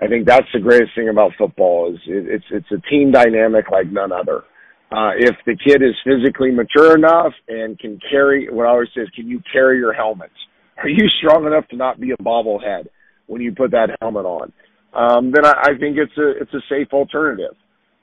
I 0.00 0.06
think 0.06 0.26
that's 0.26 0.46
the 0.54 0.60
greatest 0.60 0.94
thing 0.94 1.08
about 1.08 1.32
football 1.36 1.92
is 1.92 2.00
it, 2.06 2.26
it's 2.28 2.44
it's 2.50 2.70
a 2.70 2.88
team 2.88 3.10
dynamic 3.10 3.70
like 3.70 3.90
none 3.90 4.12
other. 4.12 4.44
Uh, 4.90 5.10
if 5.18 5.34
the 5.44 5.56
kid 5.56 5.82
is 5.82 5.94
physically 6.04 6.50
mature 6.50 6.96
enough 6.96 7.32
and 7.48 7.78
can 7.78 8.00
carry, 8.10 8.48
what 8.48 8.64
I 8.64 8.70
always 8.70 8.88
say 8.94 9.02
is, 9.02 9.10
can 9.14 9.28
you 9.28 9.42
carry 9.52 9.76
your 9.76 9.92
helmet? 9.92 10.30
Are 10.78 10.88
you 10.88 11.06
strong 11.18 11.46
enough 11.46 11.68
to 11.68 11.76
not 11.76 12.00
be 12.00 12.12
a 12.12 12.16
bobblehead 12.16 12.86
when 13.26 13.42
you 13.42 13.54
put 13.54 13.72
that 13.72 13.90
helmet 14.00 14.24
on? 14.24 14.52
Um, 14.94 15.32
then 15.32 15.44
I, 15.44 15.52
I 15.62 15.78
think 15.78 15.98
it's 15.98 16.16
a 16.16 16.30
it's 16.40 16.54
a 16.54 16.62
safe 16.70 16.88
alternative. 16.92 17.54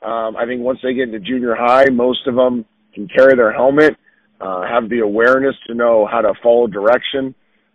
Um, 0.05 0.37
I 0.37 0.45
think 0.45 0.61
once 0.61 0.79
they 0.83 0.93
get 0.93 1.09
into 1.09 1.19
junior 1.19 1.55
high, 1.55 1.85
most 1.85 2.27
of 2.27 2.35
them 2.35 2.65
can 2.93 3.07
carry 3.07 3.35
their 3.35 3.51
helmet, 3.51 3.95
uh, 4.39 4.61
have 4.61 4.87
the 4.87 4.99
awareness 4.99 5.55
to 5.65 5.73
know 5.73 6.07
how 6.09 6.21
to 6.21 6.33
follow 6.43 6.67
direction. 6.67 7.33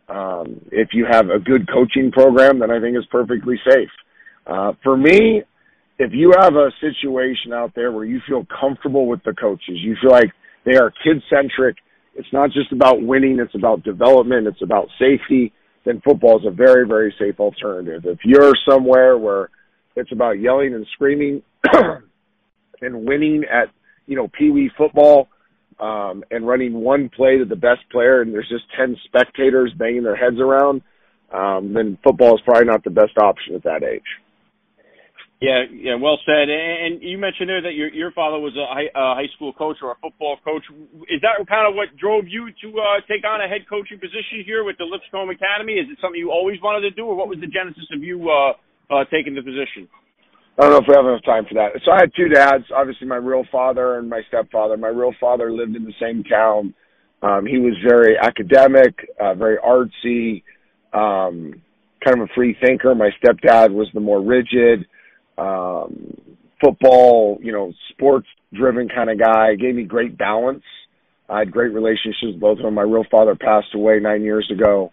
Um, 0.08 0.60
if 0.70 0.90
you 0.92 1.06
have 1.10 1.28
a 1.30 1.40
good 1.40 1.68
coaching 1.68 2.12
program, 2.12 2.60
then 2.60 2.70
I 2.70 2.80
think 2.80 2.96
it's 2.96 3.06
perfectly 3.10 3.56
safe. 3.68 3.90
Uh, 4.46 4.72
for 4.84 4.96
me, 4.96 5.42
if 5.98 6.12
you 6.12 6.32
have 6.38 6.54
a 6.54 6.70
situation 6.80 7.52
out 7.52 7.72
there 7.74 7.90
where 7.90 8.04
you 8.04 8.20
feel 8.28 8.46
comfortable 8.60 9.06
with 9.06 9.22
the 9.24 9.34
coaches, 9.34 9.78
you 9.82 9.96
feel 10.00 10.12
like 10.12 10.30
they 10.64 10.76
are 10.76 10.92
kid 11.02 11.22
centric, 11.28 11.76
it's 12.14 12.32
not 12.32 12.50
just 12.50 12.70
about 12.70 13.02
winning, 13.02 13.38
it's 13.40 13.54
about 13.54 13.82
development, 13.82 14.46
it's 14.46 14.62
about 14.62 14.88
safety, 14.98 15.52
then 15.84 16.00
football 16.04 16.38
is 16.38 16.46
a 16.46 16.50
very, 16.50 16.86
very 16.86 17.12
safe 17.18 17.40
alternative. 17.40 18.02
If 18.04 18.18
you're 18.24 18.52
somewhere 18.68 19.18
where 19.18 19.50
it's 19.96 20.12
about 20.12 20.38
yelling 20.38 20.74
and 20.74 20.86
screaming 20.94 21.42
and 22.80 23.06
winning 23.06 23.44
at, 23.44 23.68
you 24.06 24.16
know, 24.16 24.28
pee 24.28 24.50
wee 24.50 24.70
football, 24.76 25.28
um, 25.80 26.24
and 26.30 26.46
running 26.46 26.74
one 26.74 27.08
play 27.08 27.38
to 27.38 27.44
the 27.44 27.56
best 27.56 27.80
player 27.90 28.20
and 28.20 28.34
there's 28.34 28.48
just 28.48 28.64
10 28.78 28.96
spectators 29.06 29.72
banging 29.78 30.02
their 30.02 30.16
heads 30.16 30.38
around, 30.38 30.82
um, 31.32 31.72
then 31.72 31.96
football 32.04 32.34
is 32.34 32.40
probably 32.44 32.66
not 32.66 32.84
the 32.84 32.90
best 32.90 33.16
option 33.16 33.54
at 33.54 33.62
that 33.64 33.82
age. 33.82 34.04
Yeah, 35.40 35.64
yeah, 35.72 35.96
well 35.96 36.20
said. 36.28 36.52
And 36.52 37.00
you 37.00 37.16
mentioned 37.16 37.48
there 37.48 37.64
that 37.64 37.72
your 37.72 37.88
your 37.88 38.12
father 38.12 38.36
was 38.36 38.52
a 38.60 38.68
high, 38.68 38.92
a 38.92 39.16
high 39.16 39.32
school 39.32 39.56
coach 39.56 39.80
or 39.80 39.92
a 39.92 39.96
football 39.96 40.36
coach. 40.44 40.60
Is 41.08 41.24
that 41.24 41.40
kind 41.48 41.64
of 41.64 41.72
what 41.72 41.96
drove 41.96 42.28
you 42.28 42.52
to 42.60 42.68
uh, 42.76 43.00
take 43.08 43.24
on 43.24 43.40
a 43.40 43.48
head 43.48 43.64
coaching 43.64 43.96
position 43.96 44.44
here 44.44 44.68
with 44.68 44.76
the 44.76 44.84
Lipscomb 44.84 45.32
Academy? 45.32 45.80
Is 45.80 45.88
it 45.88 45.96
something 46.04 46.20
you 46.20 46.28
always 46.28 46.60
wanted 46.60 46.84
to 46.84 46.92
do, 46.92 47.08
or 47.08 47.16
what 47.16 47.32
was 47.32 47.40
the 47.40 47.48
genesis 47.48 47.88
of 47.88 48.04
you 48.04 48.20
uh, 48.28 48.52
uh, 48.92 49.08
taking 49.08 49.32
the 49.32 49.40
position? 49.40 49.88
I 50.60 50.64
don't 50.64 50.72
know 50.72 50.78
if 50.78 50.84
we 50.88 50.94
have 50.94 51.06
enough 51.06 51.24
time 51.24 51.46
for 51.48 51.54
that. 51.54 51.80
So 51.86 51.90
I 51.90 52.00
had 52.00 52.12
two 52.14 52.28
dads, 52.28 52.64
obviously 52.76 53.06
my 53.06 53.16
real 53.16 53.44
father 53.50 53.96
and 53.98 54.10
my 54.10 54.20
stepfather. 54.28 54.76
My 54.76 54.88
real 54.88 55.14
father 55.18 55.50
lived 55.50 55.74
in 55.74 55.84
the 55.84 55.94
same 55.98 56.22
town. 56.22 56.74
Um, 57.22 57.46
he 57.46 57.58
was 57.58 57.72
very 57.82 58.18
academic, 58.18 58.94
uh, 59.18 59.32
very 59.32 59.56
artsy, 59.56 60.42
um, 60.92 61.62
kind 62.04 62.20
of 62.20 62.28
a 62.28 62.34
free 62.34 62.54
thinker. 62.62 62.94
My 62.94 63.08
stepdad 63.24 63.72
was 63.72 63.88
the 63.94 64.00
more 64.00 64.22
rigid 64.22 64.86
um, 65.38 66.14
football, 66.62 67.38
you 67.40 67.52
know, 67.52 67.72
sports 67.92 68.28
driven 68.52 68.86
kind 68.90 69.08
of 69.08 69.18
guy. 69.18 69.54
Gave 69.54 69.74
me 69.74 69.84
great 69.84 70.18
balance. 70.18 70.64
I 71.30 71.38
had 71.38 71.52
great 71.52 71.72
relationships 71.72 72.32
with 72.32 72.40
both 72.40 72.58
of 72.58 72.64
them. 72.64 72.74
My 72.74 72.82
real 72.82 73.04
father 73.10 73.34
passed 73.34 73.74
away 73.74 73.98
nine 73.98 74.22
years 74.22 74.50
ago. 74.52 74.92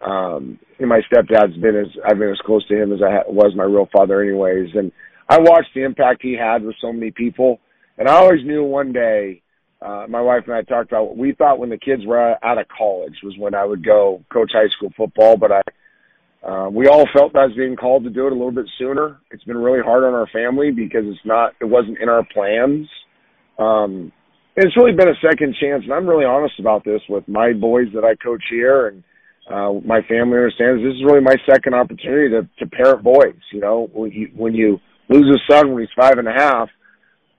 Um, 0.00 0.60
and 0.78 0.88
my 0.88 1.00
stepdad's 1.12 1.56
been 1.56 1.74
as, 1.74 1.88
I've 2.08 2.18
been 2.18 2.30
as 2.30 2.38
close 2.46 2.64
to 2.68 2.80
him 2.80 2.92
as 2.92 3.00
I 3.02 3.10
ha- 3.10 3.32
was 3.32 3.52
my 3.56 3.64
real 3.64 3.88
father 3.92 4.22
anyways. 4.22 4.68
And 4.74 4.92
I 5.28 5.38
watched 5.38 5.74
the 5.74 5.84
impact 5.84 6.22
he 6.22 6.34
had 6.34 6.62
with 6.62 6.76
so 6.80 6.92
many 6.92 7.10
people. 7.10 7.60
And 7.98 8.08
I 8.08 8.14
always 8.14 8.44
knew 8.44 8.64
one 8.64 8.92
day, 8.92 9.42
uh, 9.82 10.06
my 10.08 10.20
wife 10.20 10.44
and 10.46 10.54
I 10.54 10.62
talked 10.62 10.90
about 10.90 11.16
we 11.16 11.32
thought 11.32 11.58
when 11.58 11.70
the 11.70 11.78
kids 11.78 12.02
were 12.06 12.34
out 12.44 12.58
of 12.58 12.66
college 12.76 13.14
was 13.22 13.34
when 13.38 13.54
I 13.54 13.64
would 13.64 13.84
go 13.84 14.24
coach 14.32 14.50
high 14.52 14.68
school 14.76 14.90
football, 14.96 15.36
but 15.36 15.52
I, 15.52 15.62
uh, 16.46 16.68
we 16.68 16.86
all 16.88 17.04
felt 17.12 17.36
I 17.36 17.46
was 17.46 17.56
being 17.56 17.76
called 17.76 18.04
to 18.04 18.10
do 18.10 18.26
it 18.26 18.32
a 18.32 18.34
little 18.34 18.52
bit 18.52 18.68
sooner. 18.78 19.20
It's 19.30 19.44
been 19.44 19.58
really 19.58 19.82
hard 19.84 20.04
on 20.04 20.14
our 20.14 20.26
family 20.32 20.70
because 20.70 21.02
it's 21.04 21.24
not, 21.24 21.52
it 21.60 21.64
wasn't 21.64 21.98
in 21.98 22.08
our 22.08 22.24
plans. 22.32 22.88
Um, 23.58 24.12
it's 24.56 24.76
really 24.76 24.92
been 24.92 25.08
a 25.08 25.20
second 25.22 25.54
chance, 25.60 25.84
and 25.84 25.92
I'm 25.92 26.08
really 26.08 26.24
honest 26.24 26.58
about 26.58 26.84
this 26.84 27.00
with 27.08 27.26
my 27.28 27.52
boys 27.52 27.86
that 27.94 28.04
I 28.04 28.16
coach 28.16 28.42
here, 28.50 28.88
and 28.88 29.04
uh, 29.48 29.80
my 29.86 30.00
family 30.02 30.36
understands 30.36 30.82
this 30.82 30.94
is 30.94 31.04
really 31.04 31.20
my 31.20 31.36
second 31.48 31.74
opportunity 31.74 32.30
to, 32.30 32.48
to 32.58 32.70
parent 32.70 33.04
boys. 33.04 33.38
You 33.52 33.60
know, 33.60 33.88
when 33.92 34.10
you 34.10 34.30
when 34.34 34.54
you 34.54 34.80
lose 35.08 35.26
a 35.28 35.52
son 35.52 35.72
when 35.72 35.82
he's 35.82 35.92
five 35.96 36.18
and 36.18 36.28
a 36.28 36.32
half, 36.32 36.68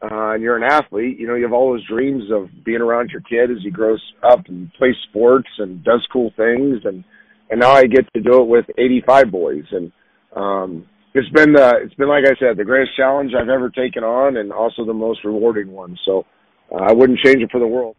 uh, 0.02 0.32
and 0.32 0.44
you're 0.44 0.56
an 0.56 0.64
athlete, 0.64 1.20
you 1.20 1.28
know, 1.28 1.36
you 1.36 1.44
have 1.44 1.54
all 1.54 1.74
those 1.74 1.86
dreams 1.88 2.24
of 2.32 2.48
being 2.64 2.80
around 2.80 3.10
your 3.10 3.22
kid 3.22 3.52
as 3.52 3.62
he 3.64 3.70
grows 3.70 4.02
up 4.24 4.48
and 4.48 4.72
plays 4.74 4.96
sports 5.10 5.50
and 5.58 5.84
does 5.84 6.06
cool 6.12 6.32
things. 6.38 6.80
And, 6.86 7.04
and 7.50 7.60
now 7.60 7.72
I 7.72 7.84
get 7.84 8.12
to 8.14 8.22
do 8.22 8.42
it 8.42 8.48
with 8.48 8.66
85 8.78 9.32
boys. 9.32 9.66
And, 9.72 9.92
um, 10.36 10.88
it's 11.14 11.28
been 11.30 11.52
the, 11.52 11.84
it's 11.84 11.94
been, 11.96 12.08
like 12.08 12.24
I 12.24 12.38
said, 12.40 12.56
the 12.56 12.64
greatest 12.64 12.96
challenge 12.96 13.34
I've 13.34 13.50
ever 13.50 13.70
taken 13.70 14.04
on 14.04 14.38
and 14.38 14.54
also 14.54 14.86
the 14.86 14.94
most 14.94 15.26
rewarding 15.26 15.72
one. 15.72 15.98
So 16.06 16.26
uh, 16.72 16.84
I 16.84 16.94
wouldn't 16.94 17.20
change 17.20 17.42
it 17.42 17.52
for 17.52 17.60
the 17.60 17.68
world. 17.68 17.96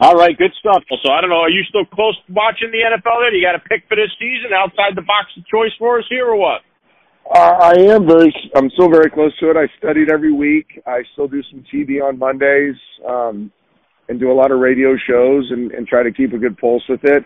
All 0.00 0.14
right, 0.14 0.36
good 0.36 0.52
stuff. 0.58 0.82
So 0.88 1.12
I 1.12 1.20
don't 1.20 1.30
know, 1.30 1.44
are 1.44 1.50
you 1.50 1.62
still 1.68 1.84
close 1.84 2.16
watching 2.30 2.70
the 2.70 2.78
NFL 2.88 3.20
there? 3.20 3.34
You 3.34 3.44
got 3.44 3.54
a 3.54 3.62
pick 3.68 3.84
for 3.86 3.96
this 3.96 4.10
season 4.18 4.50
outside 4.56 4.96
the 4.96 5.02
box 5.02 5.28
of 5.36 5.46
choice 5.46 5.70
for 5.78 5.98
us 5.98 6.06
here 6.08 6.26
or 6.26 6.36
what? 6.36 6.62
I 7.30 7.74
am 7.78 8.06
very. 8.06 8.34
I'm 8.54 8.70
still 8.70 8.90
very 8.90 9.10
close 9.10 9.36
to 9.38 9.50
it. 9.50 9.56
I 9.56 9.66
studied 9.78 10.10
every 10.10 10.32
week. 10.32 10.82
I 10.86 11.02
still 11.12 11.28
do 11.28 11.42
some 11.50 11.64
TV 11.72 12.02
on 12.02 12.18
Mondays, 12.18 12.76
um, 13.08 13.50
and 14.08 14.20
do 14.20 14.30
a 14.30 14.34
lot 14.34 14.50
of 14.50 14.58
radio 14.58 14.96
shows 15.08 15.46
and, 15.50 15.72
and 15.72 15.86
try 15.86 16.02
to 16.02 16.12
keep 16.12 16.32
a 16.32 16.38
good 16.38 16.58
pulse 16.58 16.82
with 16.88 17.00
it. 17.04 17.24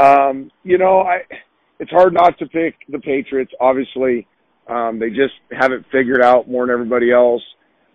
Um, 0.00 0.50
you 0.64 0.78
know, 0.78 1.00
I. 1.00 1.20
It's 1.80 1.92
hard 1.92 2.12
not 2.12 2.36
to 2.40 2.46
pick 2.46 2.74
the 2.88 2.98
Patriots. 2.98 3.52
Obviously, 3.60 4.26
um, 4.68 4.98
they 4.98 5.10
just 5.10 5.34
haven't 5.52 5.86
figured 5.92 6.20
out 6.20 6.50
more 6.50 6.66
than 6.66 6.72
everybody 6.72 7.12
else. 7.12 7.42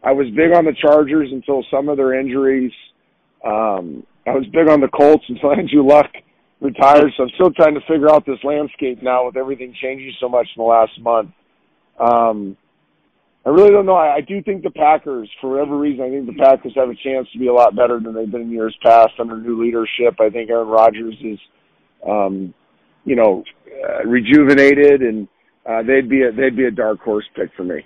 I 0.03 0.13
was 0.13 0.27
big 0.35 0.53
on 0.55 0.63
the 0.63 0.73
Chargers 0.81 1.29
until 1.31 1.65
some 1.69 1.89
of 1.89 1.97
their 1.97 2.17
injuries. 2.17 2.71
Um, 3.45 4.05
I 4.25 4.31
was 4.31 4.45
big 4.53 4.69
on 4.69 4.79
the 4.79 4.87
Colts 4.87 5.25
until 5.29 5.51
Andrew 5.51 5.85
Luck 5.85 6.09
retired, 6.63 7.11
so 7.17 7.23
I'm 7.23 7.29
still 7.35 7.51
trying 7.51 7.75
to 7.75 7.81
figure 7.81 8.09
out 8.09 8.25
this 8.25 8.39
landscape 8.43 9.03
now 9.03 9.25
with 9.25 9.35
everything 9.35 9.75
changing 9.81 10.13
so 10.19 10.29
much 10.29 10.47
in 10.55 10.63
the 10.63 10.67
last 10.67 10.99
month. 11.01 11.31
Um, 11.99 12.57
I 13.45 13.49
really 13.49 13.71
don't 13.71 13.85
know. 13.85 13.95
I, 13.95 14.15
I 14.15 14.21
do 14.21 14.41
think 14.41 14.63
the 14.63 14.71
Packers, 14.71 15.29
for 15.41 15.51
whatever 15.51 15.77
reason, 15.77 16.05
I 16.05 16.09
think 16.09 16.25
the 16.25 16.41
Packers 16.41 16.71
have 16.75 16.89
a 16.89 16.95
chance 16.95 17.27
to 17.33 17.39
be 17.39 17.47
a 17.47 17.53
lot 17.53 17.75
better 17.75 17.99
than 17.99 18.13
they've 18.15 18.31
been 18.31 18.43
in 18.43 18.51
years 18.51 18.75
past 18.81 19.11
under 19.19 19.37
new 19.37 19.61
leadership. 19.61 20.19
I 20.21 20.29
think 20.29 20.49
Aaron 20.49 20.69
Rodgers 20.69 21.15
is, 21.21 21.39
um, 22.07 22.53
you 23.03 23.17
know, 23.17 23.43
uh, 23.67 24.07
rejuvenated, 24.07 25.01
and 25.01 25.27
uh, 25.69 25.83
they'd 25.83 26.09
be 26.09 26.23
a 26.23 26.31
they'd 26.31 26.55
be 26.55 26.65
a 26.65 26.71
dark 26.71 26.99
horse 27.01 27.25
pick 27.35 27.49
for 27.57 27.65
me. 27.65 27.85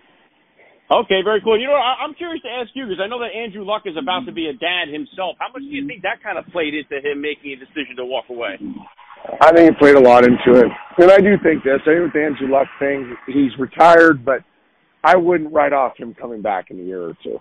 Okay, 0.89 1.19
very 1.21 1.41
cool. 1.41 1.59
You 1.59 1.67
know, 1.67 1.75
I, 1.75 2.03
I'm 2.03 2.13
curious 2.13 2.41
to 2.43 2.49
ask 2.49 2.71
you 2.73 2.85
because 2.85 3.03
I 3.03 3.07
know 3.07 3.19
that 3.19 3.35
Andrew 3.35 3.65
Luck 3.65 3.83
is 3.85 3.95
about 3.99 4.25
to 4.25 4.31
be 4.31 4.47
a 4.47 4.53
dad 4.53 4.87
himself. 4.87 5.35
How 5.39 5.51
much 5.51 5.61
do 5.61 5.67
you 5.67 5.85
think 5.85 6.01
that 6.03 6.23
kind 6.23 6.37
of 6.37 6.47
played 6.47 6.73
into 6.73 6.95
him 7.03 7.19
making 7.19 7.51
a 7.51 7.59
decision 7.59 7.97
to 7.97 8.05
walk 8.05 8.25
away? 8.29 8.55
I 9.41 9.51
think 9.51 9.71
it 9.71 9.79
played 9.79 9.95
a 9.95 9.99
lot 9.99 10.23
into 10.23 10.59
it, 10.59 10.71
and 10.97 11.11
I 11.11 11.17
do 11.17 11.35
think 11.43 11.63
this. 11.63 11.83
I 11.83 11.91
think 11.91 12.03
with 12.07 12.13
the 12.13 12.23
Andrew 12.23 12.47
Luck 12.47 12.67
thing, 12.79 13.17
he's 13.27 13.51
retired, 13.59 14.23
but 14.23 14.43
I 15.03 15.17
wouldn't 15.17 15.51
write 15.51 15.73
off 15.73 15.97
him 15.97 16.13
coming 16.13 16.41
back 16.41 16.71
in 16.71 16.79
a 16.79 16.83
year 16.83 17.03
or 17.03 17.17
two. 17.21 17.39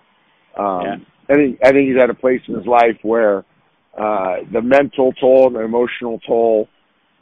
Um, 0.61 0.81
yeah. 0.83 0.95
I 1.29 1.33
think 1.35 1.59
I 1.63 1.71
think 1.71 1.87
he's 1.87 2.01
at 2.01 2.09
a 2.09 2.15
place 2.15 2.41
in 2.49 2.55
his 2.55 2.65
life 2.65 2.97
where 3.03 3.45
uh, 3.97 4.43
the 4.51 4.61
mental 4.61 5.13
toll 5.13 5.47
and 5.47 5.55
the 5.55 5.61
emotional 5.61 6.19
toll 6.27 6.67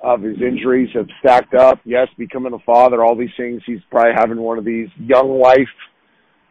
of 0.03 0.21
his 0.21 0.37
injuries 0.41 0.89
have 0.95 1.07
stacked 1.19 1.53
up. 1.53 1.79
Yes, 1.85 2.07
becoming 2.17 2.53
a 2.53 2.59
father, 2.65 3.03
all 3.03 3.15
these 3.15 3.29
things. 3.37 3.61
He's 3.65 3.79
probably 3.91 4.11
having 4.15 4.41
one 4.41 4.57
of 4.57 4.65
these 4.65 4.89
young 4.97 5.39
life 5.39 5.69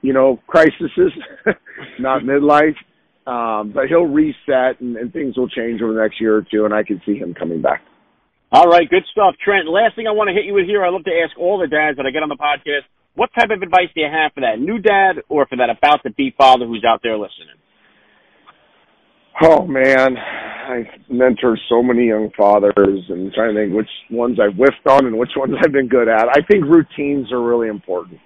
you 0.05 0.13
know, 0.13 0.39
crises, 0.47 0.93
not 1.99 2.23
midlife. 2.23 2.77
Um, 3.27 3.73
but 3.73 3.89
he'll 3.89 4.05
reset 4.05 4.79
and, 4.85 4.99
and 4.99 5.11
things 5.11 5.35
will 5.35 5.49
change 5.49 5.81
over 5.81 5.95
the 5.95 6.01
next 6.01 6.21
year 6.21 6.37
or 6.37 6.43
two, 6.43 6.67
and 6.67 6.75
I 6.75 6.83
can 6.83 7.01
see 7.07 7.17
him 7.17 7.33
coming 7.33 7.63
back. 7.63 7.81
All 8.53 8.69
right, 8.69 8.89
good 8.89 9.03
stuff, 9.11 9.35
Trent. 9.43 9.67
Last 9.67 9.97
thing 9.97 10.07
I 10.07 10.13
want 10.13 10.29
to 10.29 10.35
hit 10.35 10.45
you 10.45 10.53
with 10.53 10.67
here, 10.67 10.85
I 10.85 10.91
love 10.91 11.05
to 11.05 11.11
ask 11.25 11.33
all 11.41 11.59
the 11.59 11.67
dads 11.67 11.97
that 11.97 12.05
I 12.05 12.11
get 12.11 12.23
on 12.23 12.29
the 12.29 12.37
podcast, 12.37 12.85
what 13.15 13.31
type 13.33 13.49
of 13.49 13.63
advice 13.63 13.89
do 13.95 14.03
you 14.03 14.09
have 14.13 14.33
for 14.35 14.43
that 14.43 14.61
new 14.61 14.79
dad 14.79 15.25
or 15.31 15.47
for 15.47 15.57
that 15.57 15.71
about 15.73 16.03
to 16.03 16.13
be 16.13 16.35
father 16.37 16.67
who's 16.67 16.85
out 16.87 17.01
there 17.03 17.17
listening? 17.17 17.57
Oh 19.41 19.67
man, 19.67 20.19
I 20.19 20.85
mentor 21.09 21.59
so 21.71 21.83
many 21.83 22.09
young 22.09 22.31
fathers 22.37 23.01
and 23.09 23.33
trying 23.33 23.55
to 23.55 23.61
think 23.61 23.75
which 23.75 23.89
ones 24.11 24.39
I've 24.39 24.55
whiffed 24.55 24.87
on 24.87 25.07
and 25.07 25.17
which 25.17 25.33
ones 25.35 25.55
I've 25.65 25.73
been 25.73 25.89
good 25.89 26.09
at. 26.09 26.29
I 26.29 26.45
think 26.47 26.65
routines 26.65 27.33
are 27.33 27.43
really 27.43 27.69
important. 27.69 28.21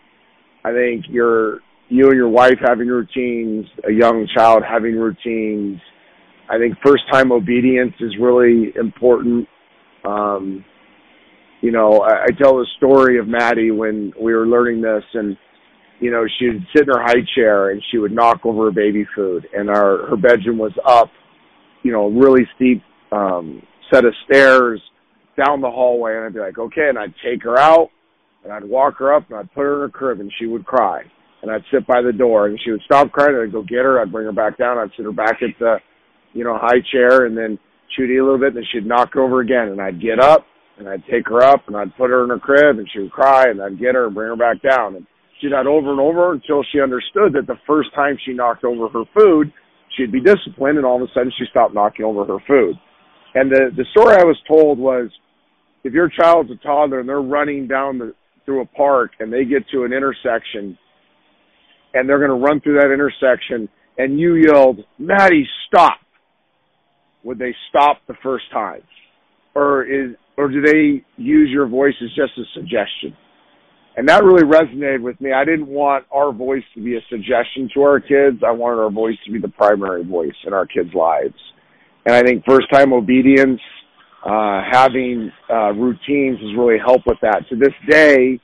I 0.64 0.72
think 0.72 1.06
you're 1.08 1.60
you 1.88 2.06
and 2.08 2.16
your 2.16 2.28
wife 2.28 2.58
having 2.60 2.88
routines, 2.88 3.66
a 3.88 3.92
young 3.92 4.28
child 4.34 4.62
having 4.68 4.96
routines. 4.96 5.80
I 6.50 6.58
think 6.58 6.76
first 6.84 7.02
time 7.10 7.32
obedience 7.32 7.94
is 8.00 8.14
really 8.20 8.72
important. 8.76 9.48
Um, 10.04 10.64
you 11.60 11.72
know, 11.72 12.00
I, 12.00 12.24
I 12.24 12.26
tell 12.40 12.58
the 12.58 12.66
story 12.76 13.18
of 13.18 13.26
Maddie 13.26 13.70
when 13.70 14.12
we 14.20 14.34
were 14.34 14.46
learning 14.46 14.82
this 14.82 15.02
and, 15.14 15.36
you 16.00 16.10
know, 16.10 16.24
she'd 16.38 16.64
sit 16.74 16.82
in 16.82 16.88
her 16.88 17.02
high 17.02 17.24
chair 17.34 17.70
and 17.70 17.82
she 17.90 17.98
would 17.98 18.12
knock 18.12 18.44
over 18.44 18.66
her 18.66 18.70
baby 18.70 19.06
food 19.14 19.46
and 19.56 19.68
our, 19.68 20.06
her 20.08 20.16
bedroom 20.16 20.58
was 20.58 20.72
up, 20.86 21.10
you 21.82 21.92
know, 21.92 22.08
really 22.08 22.46
steep, 22.54 22.82
um, 23.12 23.62
set 23.92 24.04
of 24.04 24.14
stairs 24.26 24.80
down 25.42 25.60
the 25.60 25.70
hallway 25.70 26.16
and 26.16 26.26
I'd 26.26 26.34
be 26.34 26.40
like, 26.40 26.58
okay. 26.58 26.88
And 26.88 26.98
I'd 26.98 27.14
take 27.24 27.42
her 27.44 27.58
out 27.58 27.90
and 28.44 28.52
I'd 28.52 28.64
walk 28.64 28.98
her 28.98 29.14
up 29.14 29.28
and 29.30 29.38
I'd 29.38 29.52
put 29.52 29.62
her 29.62 29.74
in 29.76 29.80
her 29.80 29.88
crib 29.88 30.20
and 30.20 30.32
she 30.38 30.46
would 30.46 30.66
cry 30.66 31.04
and 31.42 31.50
I'd 31.50 31.64
sit 31.72 31.86
by 31.86 32.02
the 32.02 32.12
door 32.12 32.46
and 32.46 32.58
she 32.64 32.70
would 32.70 32.82
stop 32.84 33.10
crying 33.12 33.34
and 33.34 33.44
I'd 33.44 33.52
go 33.52 33.62
get 33.62 33.84
her, 33.84 34.00
I'd 34.00 34.12
bring 34.12 34.26
her 34.26 34.32
back 34.32 34.58
down, 34.58 34.78
I'd 34.78 34.90
sit 34.96 35.04
her 35.04 35.12
back 35.12 35.42
at 35.42 35.58
the, 35.58 35.78
you 36.32 36.44
know, 36.44 36.58
high 36.58 36.80
chair 36.92 37.26
and 37.26 37.36
then 37.36 37.58
she'd 37.94 38.10
eat 38.10 38.18
a 38.18 38.24
little 38.24 38.38
bit 38.38 38.48
and 38.48 38.56
then 38.56 38.64
she'd 38.72 38.86
knock 38.86 39.16
over 39.16 39.40
again 39.40 39.68
and 39.68 39.80
I'd 39.80 40.00
get 40.00 40.20
up 40.20 40.46
and 40.78 40.88
I'd 40.88 41.04
take 41.10 41.28
her 41.28 41.42
up 41.42 41.66
and 41.68 41.76
I'd 41.76 41.96
put 41.96 42.10
her 42.10 42.24
in 42.24 42.30
her 42.30 42.38
crib 42.38 42.78
and 42.78 42.88
she 42.92 43.00
would 43.00 43.12
cry 43.12 43.46
and 43.48 43.62
I'd 43.62 43.78
get 43.78 43.94
her 43.94 44.06
and 44.06 44.14
bring 44.14 44.28
her 44.28 44.36
back 44.36 44.62
down 44.62 44.96
and 44.96 45.06
she 45.40 45.46
did 45.46 45.54
that 45.54 45.66
over 45.66 45.90
and 45.90 46.00
over 46.00 46.32
until 46.32 46.64
she 46.72 46.80
understood 46.80 47.32
that 47.34 47.46
the 47.46 47.58
first 47.66 47.94
time 47.94 48.18
she 48.24 48.32
knocked 48.32 48.64
over 48.64 48.88
her 48.88 49.04
food, 49.14 49.52
she'd 49.96 50.12
be 50.12 50.20
disciplined 50.20 50.78
and 50.78 50.86
all 50.86 50.96
of 50.96 51.08
a 51.08 51.12
sudden 51.14 51.32
she 51.38 51.44
stopped 51.50 51.74
knocking 51.74 52.04
over 52.04 52.24
her 52.24 52.38
food. 52.46 52.74
And 53.34 53.50
the, 53.50 53.70
the 53.76 53.84
story 53.92 54.16
I 54.16 54.24
was 54.24 54.38
told 54.48 54.78
was 54.78 55.10
if 55.84 55.92
your 55.92 56.08
child's 56.08 56.50
a 56.50 56.56
toddler 56.56 57.00
and 57.00 57.08
they're 57.08 57.20
running 57.20 57.68
down 57.68 57.98
the, 57.98 58.14
through 58.44 58.62
a 58.62 58.66
park 58.66 59.12
and 59.20 59.32
they 59.32 59.44
get 59.44 59.68
to 59.70 59.84
an 59.84 59.92
intersection 59.92 60.76
and 61.94 62.08
they're 62.08 62.18
going 62.18 62.30
to 62.30 62.46
run 62.46 62.60
through 62.60 62.78
that 62.80 62.92
intersection 62.92 63.68
and 63.98 64.18
you 64.18 64.36
yelled, 64.36 64.78
Maddie, 64.98 65.46
stop. 65.66 65.98
Would 67.24 67.38
they 67.38 67.54
stop 67.68 67.98
the 68.06 68.14
first 68.22 68.44
time? 68.52 68.82
Or 69.54 69.84
is, 69.84 70.14
or 70.36 70.48
do 70.48 70.62
they 70.62 71.04
use 71.16 71.50
your 71.50 71.66
voice 71.66 71.94
as 72.00 72.08
just 72.10 72.38
a 72.38 72.44
suggestion? 72.54 73.16
And 73.96 74.08
that 74.08 74.22
really 74.22 74.44
resonated 74.44 75.02
with 75.02 75.20
me. 75.20 75.32
I 75.32 75.44
didn't 75.44 75.66
want 75.66 76.06
our 76.12 76.32
voice 76.32 76.62
to 76.74 76.80
be 76.80 76.96
a 76.96 77.00
suggestion 77.10 77.68
to 77.74 77.82
our 77.82 77.98
kids. 77.98 78.44
I 78.46 78.52
wanted 78.52 78.80
our 78.80 78.90
voice 78.90 79.16
to 79.26 79.32
be 79.32 79.40
the 79.40 79.48
primary 79.48 80.04
voice 80.04 80.36
in 80.46 80.52
our 80.52 80.64
kids' 80.64 80.94
lives. 80.94 81.34
And 82.06 82.14
I 82.14 82.22
think 82.22 82.44
first 82.48 82.70
time 82.72 82.92
obedience, 82.92 83.60
uh, 84.24 84.62
having, 84.70 85.32
uh, 85.50 85.72
routines 85.72 86.38
has 86.38 86.56
really 86.56 86.78
helped 86.78 87.06
with 87.06 87.18
that. 87.22 87.42
To 87.48 87.56
this 87.56 87.74
day, 87.88 88.40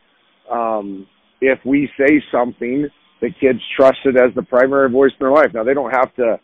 um, 0.50 1.06
if 1.40 1.60
we 1.64 1.88
say 1.96 2.20
something 2.32 2.90
the 3.24 3.32
kids 3.40 3.58
trust 3.74 3.98
it 4.04 4.16
as 4.20 4.34
the 4.34 4.42
primary 4.42 4.90
voice 4.90 5.12
in 5.18 5.24
their 5.24 5.32
life. 5.32 5.48
Now 5.54 5.64
they 5.64 5.72
don't 5.72 5.90
have 5.90 6.14
to 6.16 6.38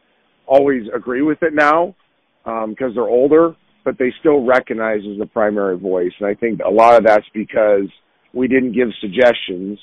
always 0.47 0.89
agree 0.95 1.21
with 1.21 1.43
it 1.43 1.53
now 1.53 1.95
because 2.45 2.91
um, 2.91 2.95
they're 2.95 3.05
older, 3.05 3.55
but 3.85 3.99
they 3.99 4.11
still 4.21 4.47
recognize 4.47 5.01
as 5.05 5.19
the 5.19 5.27
primary 5.27 5.79
voice. 5.79 6.13
And 6.19 6.27
I 6.27 6.35
think 6.35 6.61
a 6.65 6.71
lot 6.71 6.97
of 6.97 7.05
that's 7.05 7.27
because 7.35 7.85
we 8.33 8.49
didn't 8.49 8.73
give 8.73 8.89
suggestions 9.01 9.79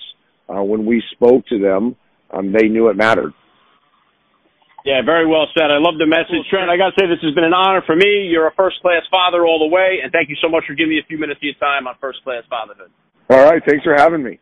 uh, 0.49 0.63
when 0.63 0.87
we 0.87 1.03
spoke 1.13 1.45
to 1.47 1.59
them. 1.59 1.95
Um, 2.33 2.51
they 2.51 2.67
knew 2.67 2.89
it 2.89 2.97
mattered. 2.97 3.31
Yeah, 4.83 5.01
very 5.05 5.27
well 5.27 5.45
said. 5.53 5.69
I 5.69 5.77
love 5.77 5.99
the 5.99 6.07
message, 6.07 6.49
Trent. 6.49 6.69
I 6.69 6.77
got 6.77 6.95
to 6.95 6.95
say, 6.97 7.05
this 7.05 7.21
has 7.21 7.35
been 7.35 7.43
an 7.43 7.53
honor 7.53 7.83
for 7.85 7.95
me. 7.95 8.25
You're 8.31 8.47
a 8.47 8.55
first 8.55 8.81
class 8.81 9.03
father 9.11 9.45
all 9.45 9.59
the 9.59 9.69
way, 9.69 9.99
and 10.01 10.11
thank 10.11 10.29
you 10.29 10.35
so 10.41 10.49
much 10.49 10.63
for 10.65 10.73
giving 10.73 10.95
me 10.95 10.99
a 10.99 11.05
few 11.05 11.19
minutes 11.19 11.39
of 11.39 11.43
your 11.43 11.59
time 11.59 11.85
on 11.85 11.95
first 12.01 12.23
class 12.23 12.43
fatherhood. 12.49 12.89
All 13.29 13.43
right, 13.43 13.61
thanks 13.67 13.83
for 13.83 13.93
having 13.93 14.23
me. 14.23 14.39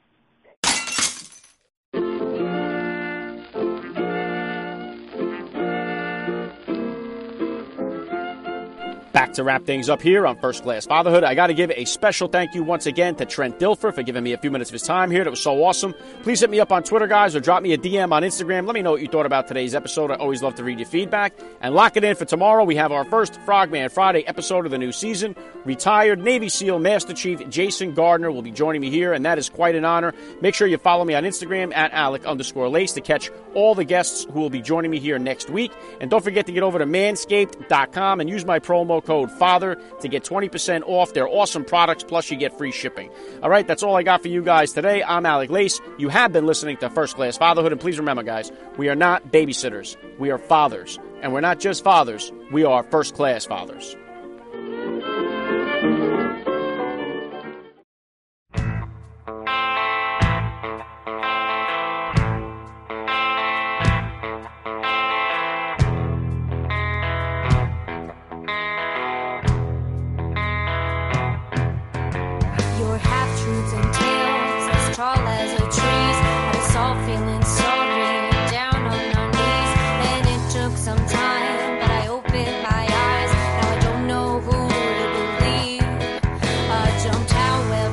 Back 9.26 9.34
to 9.34 9.44
wrap 9.44 9.66
things 9.66 9.90
up 9.90 10.04
here 10.04 10.28
on 10.28 10.38
First 10.38 10.62
Class 10.62 10.86
Fatherhood. 10.86 11.24
I 11.24 11.34
got 11.34 11.48
to 11.48 11.56
give 11.56 11.72
a 11.72 11.86
special 11.86 12.28
thank 12.28 12.54
you 12.54 12.62
once 12.62 12.86
again 12.86 13.16
to 13.16 13.26
Trent 13.26 13.58
Dilfer 13.58 13.92
for 13.92 14.04
giving 14.04 14.24
me 14.24 14.34
a 14.34 14.38
few 14.38 14.52
minutes 14.52 14.70
of 14.70 14.74
his 14.74 14.84
time 14.84 15.10
here. 15.10 15.24
That 15.24 15.32
was 15.32 15.42
so 15.42 15.64
awesome. 15.64 15.96
Please 16.22 16.42
hit 16.42 16.52
me 16.52 16.60
up 16.60 16.72
on 16.72 16.84
Twitter, 16.84 17.08
guys, 17.08 17.36
or 17.36 17.40
drop 17.40 17.64
me 17.64 17.74
a 17.74 17.78
DM 17.80 18.12
on 18.12 18.22
Instagram. 18.22 18.68
Let 18.68 18.76
me 18.76 18.84
know 18.84 18.92
what 18.92 19.02
you 19.02 19.08
thought 19.08 19.26
about 19.26 19.48
today's 19.48 19.74
episode. 19.74 20.12
I 20.12 20.16
always 20.18 20.44
love 20.44 20.54
to 20.56 20.64
read 20.64 20.78
your 20.78 20.88
feedback. 20.88 21.34
And 21.60 21.74
lock 21.74 21.98
it 21.98 22.04
in 22.04 22.16
for 22.16 22.26
tomorrow. 22.26 22.66
We 22.66 22.76
have 22.76 22.92
our 22.92 23.04
first 23.04 23.42
Frogman 23.42 23.90
Friday 23.90 24.22
episode 24.28 24.66
of 24.66 24.72
the 24.72 24.78
new 24.78 24.92
season. 24.92 25.36
Retired 25.64 26.22
Navy 26.22 26.48
SEAL 26.48 26.78
Master 26.78 27.16
Chief 27.16 27.50
Jason 27.50 27.96
Gardner 27.96 28.32
will 28.32 28.44
be 28.44 28.52
joining 28.52 28.82
me 28.82 28.92
here, 28.92 29.12
and 29.12 29.26
that 29.26 29.40
is 29.40 29.50
quite 29.50 29.74
an 29.74 29.86
honor. 29.86 30.14
Make 30.42 30.54
sure 30.54 30.68
you 30.68 30.78
follow 30.78 31.04
me 31.04 31.16
on 31.16 31.24
Instagram 31.24 31.76
at 31.76 31.92
Alec 31.94 32.28
underscore 32.28 32.70
Lace 32.70 32.92
to 32.92 33.02
catch 33.02 33.32
all 33.56 33.74
the 33.74 33.84
guests 33.84 34.26
who 34.32 34.40
will 34.40 34.50
be 34.50 34.62
joining 34.62 34.92
me 34.92 35.00
here 35.00 35.18
next 35.18 35.50
week. 35.50 35.72
And 36.00 36.12
don't 36.12 36.24
forget 36.24 36.46
to 36.46 36.52
get 36.52 36.64
over 36.64 36.78
to 36.78 36.86
manscaped.com 36.86 38.22
and 38.22 38.30
use 38.30 38.46
my 38.46 38.60
promo 38.60 39.04
code 39.04 39.32
FATHER 39.32 39.78
to 40.02 40.08
get 40.08 40.24
20% 40.24 40.84
off 40.86 41.14
their 41.14 41.28
awesome 41.28 41.66
products, 41.66 42.04
plus 42.04 42.30
you 42.30 42.38
get 42.38 42.58
free 42.58 42.72
shipping. 42.72 43.10
All 43.42 43.50
right, 43.50 43.68
that's 43.68 43.84
all 43.84 43.96
I 43.96 44.04
got 44.04 44.22
for 44.22 44.28
you 44.28 44.44
guys 44.44 44.74
today. 44.74 45.04
I'm 45.04 45.26
Alec 45.26 45.50
Lace. 45.50 45.82
You 45.98 46.10
have 46.10 46.32
been 46.32 46.46
listening 46.46 46.78
to 46.78 46.90
First 46.90 47.16
Class 47.16 47.38
Fatherhood, 47.38 47.72
and 47.72 47.82
please 47.82 47.98
remember, 47.98 48.24
guys, 48.24 48.52
we 48.78 48.90
are 48.90 48.96
not 48.96 49.32
babysitters. 49.32 49.98
We 50.20 50.30
are 50.30 50.38
fathers. 50.38 51.00
And 51.22 51.34
we're 51.34 51.42
not 51.42 51.60
just 51.60 51.84
fathers, 51.84 52.32
we 52.52 52.64
are 52.66 52.84
first 52.84 53.16
class 53.16 53.46
fathers. 53.46 53.96